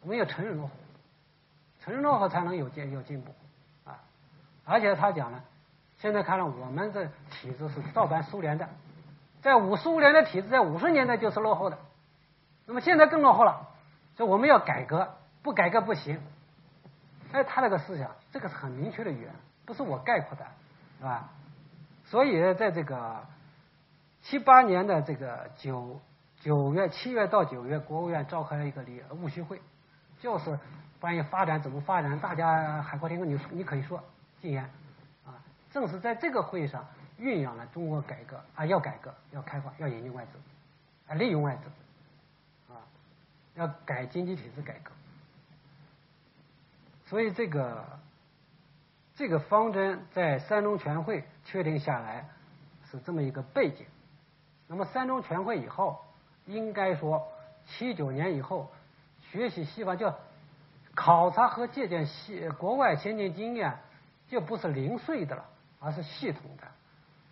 [0.01, 0.73] 我们要承认落后，
[1.81, 3.35] 承认落后才能有进有进步
[3.85, 4.01] 啊。”
[4.65, 5.43] 而且他讲了，
[5.99, 8.69] 现在看来我们这体制是照搬苏联的，
[9.43, 11.79] 在五苏联的体制在五十年代就是落后的，
[12.67, 13.69] 那么现在更落后了，
[14.17, 16.21] 所以我们要改革，不改革不行。
[17.33, 19.35] 哎，他那个思想，这个是很明确的语言，
[19.67, 20.47] 不是我概括的，
[20.99, 21.29] 是吧？
[22.07, 23.27] 所以在这个
[24.23, 26.01] 七八年的这个九
[26.41, 29.61] 九月七月到九月，国务院召开了一个理务虚会，
[30.21, 30.59] 就是
[31.01, 34.03] 关于发展怎么发展，大家海阔天空，你你可以说。
[34.41, 34.63] 禁言
[35.27, 35.35] 啊，
[35.73, 36.87] 正是在这个会上，
[37.19, 40.39] 酝酿了中国改革啊，要改革，要开放，要引进外资，
[41.09, 42.79] 啊，利用外资，啊，
[43.57, 44.93] 要改经济体制改革。
[47.07, 47.85] 所以这个
[49.17, 52.29] 这个方针在三中全会确定下来
[52.89, 53.85] 是这么一个背景。
[54.69, 56.01] 那么三中全会以后，
[56.49, 57.29] 应该说
[57.65, 58.69] 七九年以后
[59.31, 60.13] 学习西方就
[60.97, 63.79] 考察和借鉴西国外先进经验，
[64.29, 65.45] 就不是零碎的了，
[65.79, 66.65] 而是系统的。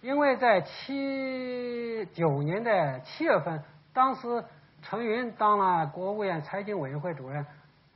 [0.00, 4.44] 因为在七九年的七月份，当时
[4.82, 7.44] 陈云当了国务院财经委员会主任。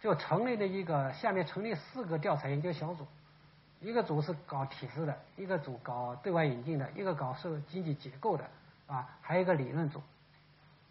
[0.02, 3.06] 就成立了一个，下面成立四个调查研究小组，
[3.82, 8.42] 一个组是搞体制的，一个组搞对外引进的，一个搞社经济结构的，
[8.86, 10.00] 啊，还有一个理论组，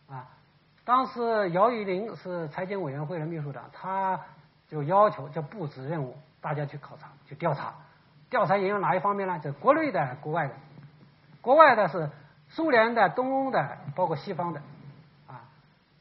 [0.10, 0.27] 啊，
[0.86, 4.19] 当时姚依林是财经委员会的秘书长，他
[4.68, 7.73] 就要求就布置任务，大家去考察，去调查，
[8.30, 9.40] 调查研究哪一方面呢？
[9.40, 10.53] 就国内的、国外的，
[11.41, 12.10] 国外的是
[12.49, 14.61] 苏联的、东欧的，包括西方的，
[15.27, 15.41] 啊，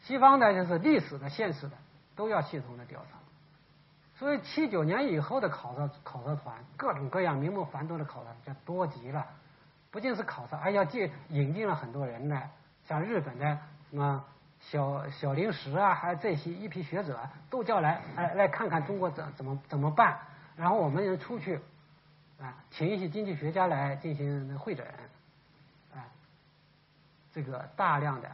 [0.01, 1.77] 西方的就是历史的、现实的。
[2.17, 3.17] 都要系统的调查，
[4.19, 9.25] 所以七九年以后的考察考察团，各种各样名目繁多的考察就多极了。
[9.93, 12.43] 不仅是考察，还要借引进了很多人呢，
[12.89, 13.57] 像日本的
[13.97, 14.25] 啊
[14.61, 20.19] 小小林石啊，还有这些一批学者都叫来，来来看看中国怎怎么怎么办。
[20.57, 21.61] 然后我们人出去
[22.41, 24.85] 啊，请一些经济学家来进行会诊，
[25.95, 26.03] 啊，
[27.33, 28.29] 这个大量的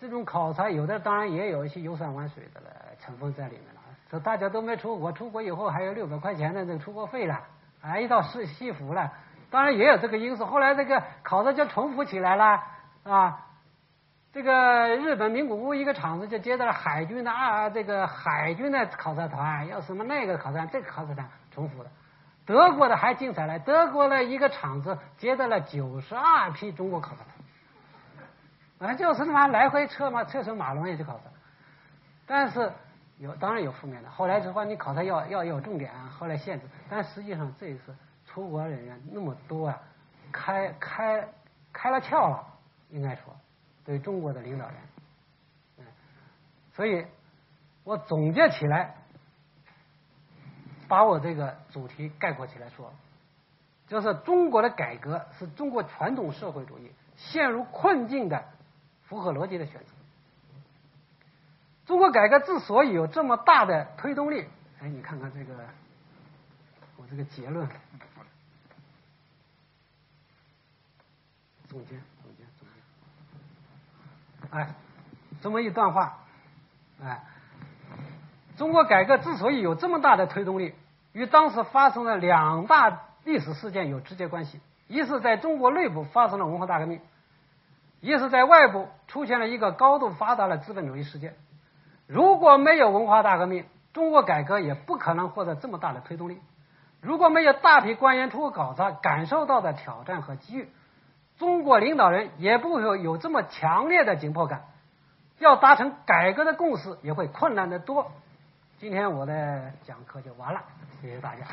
[0.00, 2.68] 这种考察，有的当然也有一些游山玩水的了。
[3.00, 7.40] 成分在里面了，说大家都没出国，出国以后还有六百块钱的那个出国费了，
[7.80, 9.12] 啊，一到市西服了，
[9.50, 10.44] 当然也有这个因素。
[10.44, 12.60] 后来这个考察就重复起来了，
[13.04, 13.46] 啊，
[14.32, 21.90] 这个日本名古屋一个厂子就接到了海军的啊，这个海军的考察团，要什么那个考察团，这个考察团重复的。
[22.44, 27.22] 德国的还精彩了，德国的一个厂子接到了九十二批中国考察
[28.78, 31.24] 团，啊，就是他妈来回车嘛，车水马龙也去考察，
[32.26, 32.72] 但是。
[33.20, 37.92] 有当然有负面的，后来之后你考察要要有重点，后来限制，但实际上这一次
[38.24, 39.80] 出国人员那么多啊，
[40.30, 41.28] 开开
[41.72, 42.46] 开了窍了，
[42.90, 43.34] 应该说
[43.88, 44.76] 对中国的领导人，
[45.78, 45.84] 嗯，
[46.74, 47.06] 所以
[47.84, 48.94] 我总结起来，
[50.86, 52.92] 把我这个主题概括起来说，
[53.86, 58.44] 就是中国的改革是中国传统社会主义陷入困境的
[59.04, 59.86] 符合逻辑的选择。
[61.86, 64.46] 中国改革之所以有这么大的推动力，
[64.82, 65.66] 哎，你看看这个，
[66.98, 67.66] 我这个结论，
[71.68, 71.86] 总结。
[71.86, 71.96] 总结总结，
[74.50, 74.68] 哎，
[75.42, 76.18] 这么一段话，
[77.02, 77.22] 哎，
[78.56, 80.74] 中国改革之所以有这么大的推动力，
[81.12, 87.00] 与当时发生的两大历史事件有直接关系：一是在中国内部发生了文化大革命，
[88.00, 91.34] 一是在外部出现了一个高度发达的资本主义世界。
[92.06, 96.40] 如果没有文化大革命，中国改革也不可能获得这么大的推动力。
[97.00, 100.68] 如果没有大批官员出国考察，感受到的挑战和机遇，
[101.38, 104.64] 中国领导人也不会有这么强烈的紧迫感。
[105.38, 108.10] 要达成改革的共识，也会困难得多。
[108.78, 110.60] 今天我的讲课就完了，
[111.00, 111.44] 谢谢大家。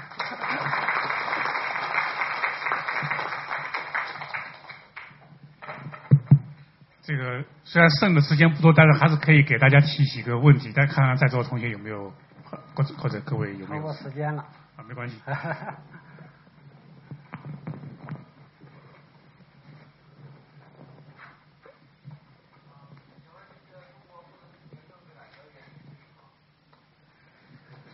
[7.03, 12.12] 这个虽然剩的时间不多，但是还是可以给大家提几个问题，再看看在座的同学有没有，
[12.74, 13.82] 或者或者各位有没有？
[13.84, 14.44] 超过时间了。
[14.78, 15.22] 啊，没关系。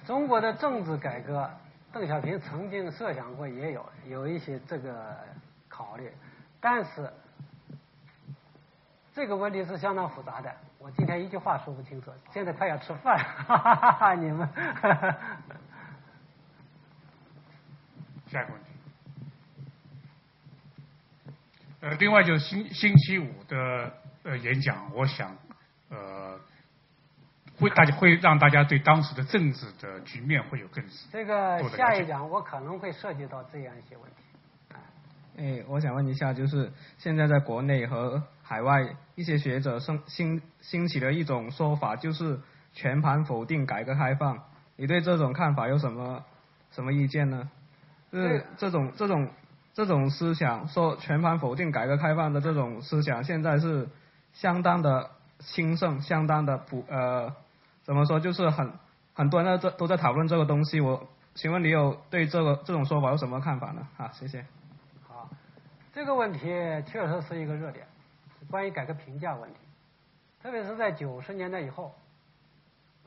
[0.06, 1.50] 中国的政治改革，
[1.92, 5.18] 邓小平曾经设想过，也有有一些这个
[5.68, 6.12] 考虑，
[6.60, 7.12] 但是。
[9.14, 10.50] 这个问题是相当复杂的，
[10.80, 12.10] 我今天一句话说不清楚。
[12.32, 14.48] 现在快要吃饭，哈哈哈哈你们。
[18.28, 18.70] 下一个问题。
[21.82, 23.92] 呃，另外就是星星期五的
[24.24, 25.36] 呃演讲，我想
[25.90, 26.40] 呃
[27.62, 34.18] 会大家会让大家对当时的政治的局面会有更这个下一讲我可能会涉及到这样一些问题。
[35.38, 38.86] 哎，我想问一下，就是现在在国内和海外
[39.16, 42.38] 一些学者兴兴兴起的一种说法，就是
[42.74, 44.38] 全盘否定改革开放。
[44.76, 46.26] 你对这种看法有什么
[46.72, 47.50] 什么意见呢？
[48.12, 49.30] 是这种这种
[49.74, 53.88] 这种思想，说全盘否定改革开放的这种思想，现在是
[54.34, 57.34] 相当的兴盛，相当的普呃，
[57.84, 58.20] 怎么说？
[58.20, 58.72] 就是很
[59.14, 60.80] 很多人在都在讨论这个东西。
[60.80, 63.88] 我请问你有对这个这种说法有什么看法呢？
[63.98, 64.46] 啊，谢谢。
[65.08, 65.30] 好
[65.94, 66.40] 这个问题
[66.86, 67.86] 确实是一个热点，
[68.50, 69.60] 关于改革评价问题，
[70.42, 71.94] 特别是在九十年代以后，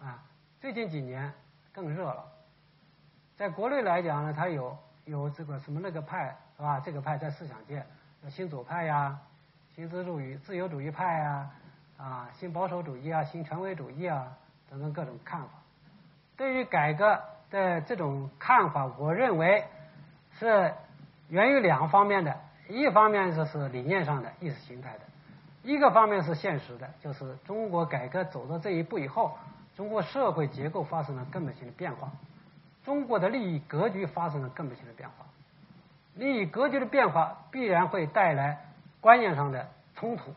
[0.00, 0.22] 啊，
[0.60, 1.32] 最近几年
[1.72, 2.24] 更热了。
[3.36, 6.80] 在国内来讲呢，它有有这个什么那个派是吧？
[6.80, 7.84] 这个派在思想界
[8.28, 9.18] 新左派呀、
[9.74, 11.50] 新自主义自由主义派呀、
[11.96, 14.36] 啊新保守主义啊、新权威主义啊
[14.74, 15.48] 等等各种看法。
[16.36, 19.62] 对于改革的这种看法，我认为
[20.40, 20.74] 是
[21.28, 22.36] 源于两方面的，
[22.68, 25.04] 一方面就是理念上的、意识形态的；
[25.62, 29.38] 一个方面是现实的，就是中国改革走到这一步以后，
[29.76, 32.10] 中国社会结构发生了根本性的变化。
[32.84, 35.24] 中国的利益格局发生了根本性的变化，
[36.16, 38.58] 利益格局的变化必然会带来
[39.00, 40.34] 观念上的冲突。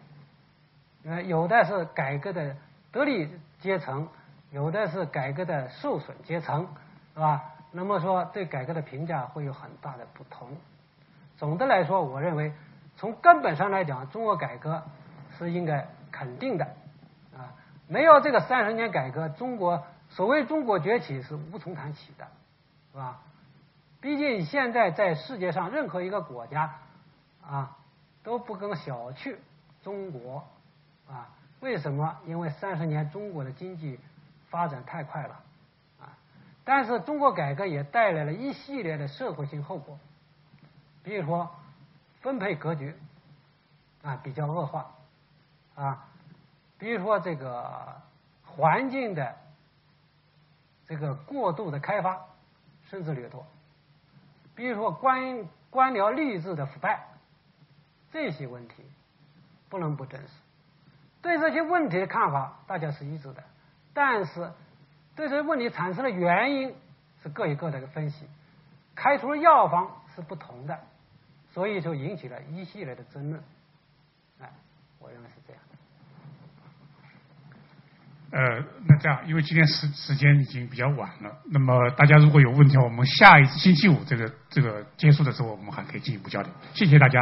[1.05, 2.55] 呃，有的是改革的
[2.91, 4.07] 得利阶层，
[4.51, 6.67] 有的是改革的受损阶层，
[7.13, 7.43] 是吧？
[7.71, 10.47] 那么说，对改革的评价会有很大的不同。
[11.37, 12.53] 总的来说，我认为
[12.95, 14.83] 从根本上来讲，中国改革
[15.37, 16.65] 是应该肯定的。
[17.37, 17.53] 啊，
[17.87, 22.27] 没有这个三十年改革，中国所谓中国崛起是无从谈起的。
[22.91, 23.19] 是吧？
[23.99, 26.75] 毕竟现在在世界上任何一个国家
[27.45, 27.77] 啊
[28.23, 29.35] 都不能小觑
[29.83, 30.43] 中国
[31.07, 31.29] 啊。
[31.59, 32.17] 为什么？
[32.25, 33.99] 因为三十年中国的经济
[34.49, 35.41] 发展太快了
[35.99, 36.17] 啊。
[36.63, 39.99] 但是中国改革也带来了一系列的社会性后果，
[41.03, 41.49] 比如说
[42.21, 42.95] 分配格局
[44.03, 44.91] 啊比较恶化
[45.75, 46.07] 啊，
[46.77, 48.01] 比如说这个
[48.45, 49.35] 环境的
[50.87, 52.19] 这个过度的开发。
[52.89, 53.45] 甚至掠夺，
[54.55, 57.05] 比如说官官僚吏治的腐败，
[58.13, 58.75] 这些问题
[59.67, 60.29] 不能不正视。
[61.21, 63.43] 对这些问题的看法，大家是一致的，
[63.99, 64.51] 但是
[65.15, 66.71] 对这些问题产生的原因
[67.23, 68.27] 是各有各的分析，
[68.93, 70.79] 开出的药方是不同的，
[71.51, 73.41] 所以就引起了一系列的争论。
[74.39, 74.47] 哎，
[74.99, 75.61] 我认为是这样。
[78.29, 86.51] 呃，那这样，因为今天时时间已经比较晚了，那么大家如果有问题，我们下一次星期五这个这个结束的时候，我们还可以进一步交流。
[86.75, 87.19] 谢谢大家。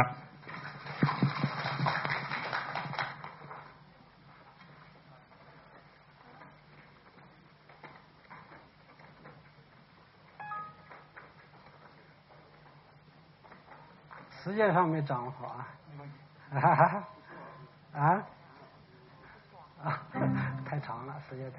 [14.46, 17.04] 时间上没掌握好啊。
[17.92, 18.22] 啊。
[19.82, 20.02] 啊，
[20.64, 21.52] 太长了，时间。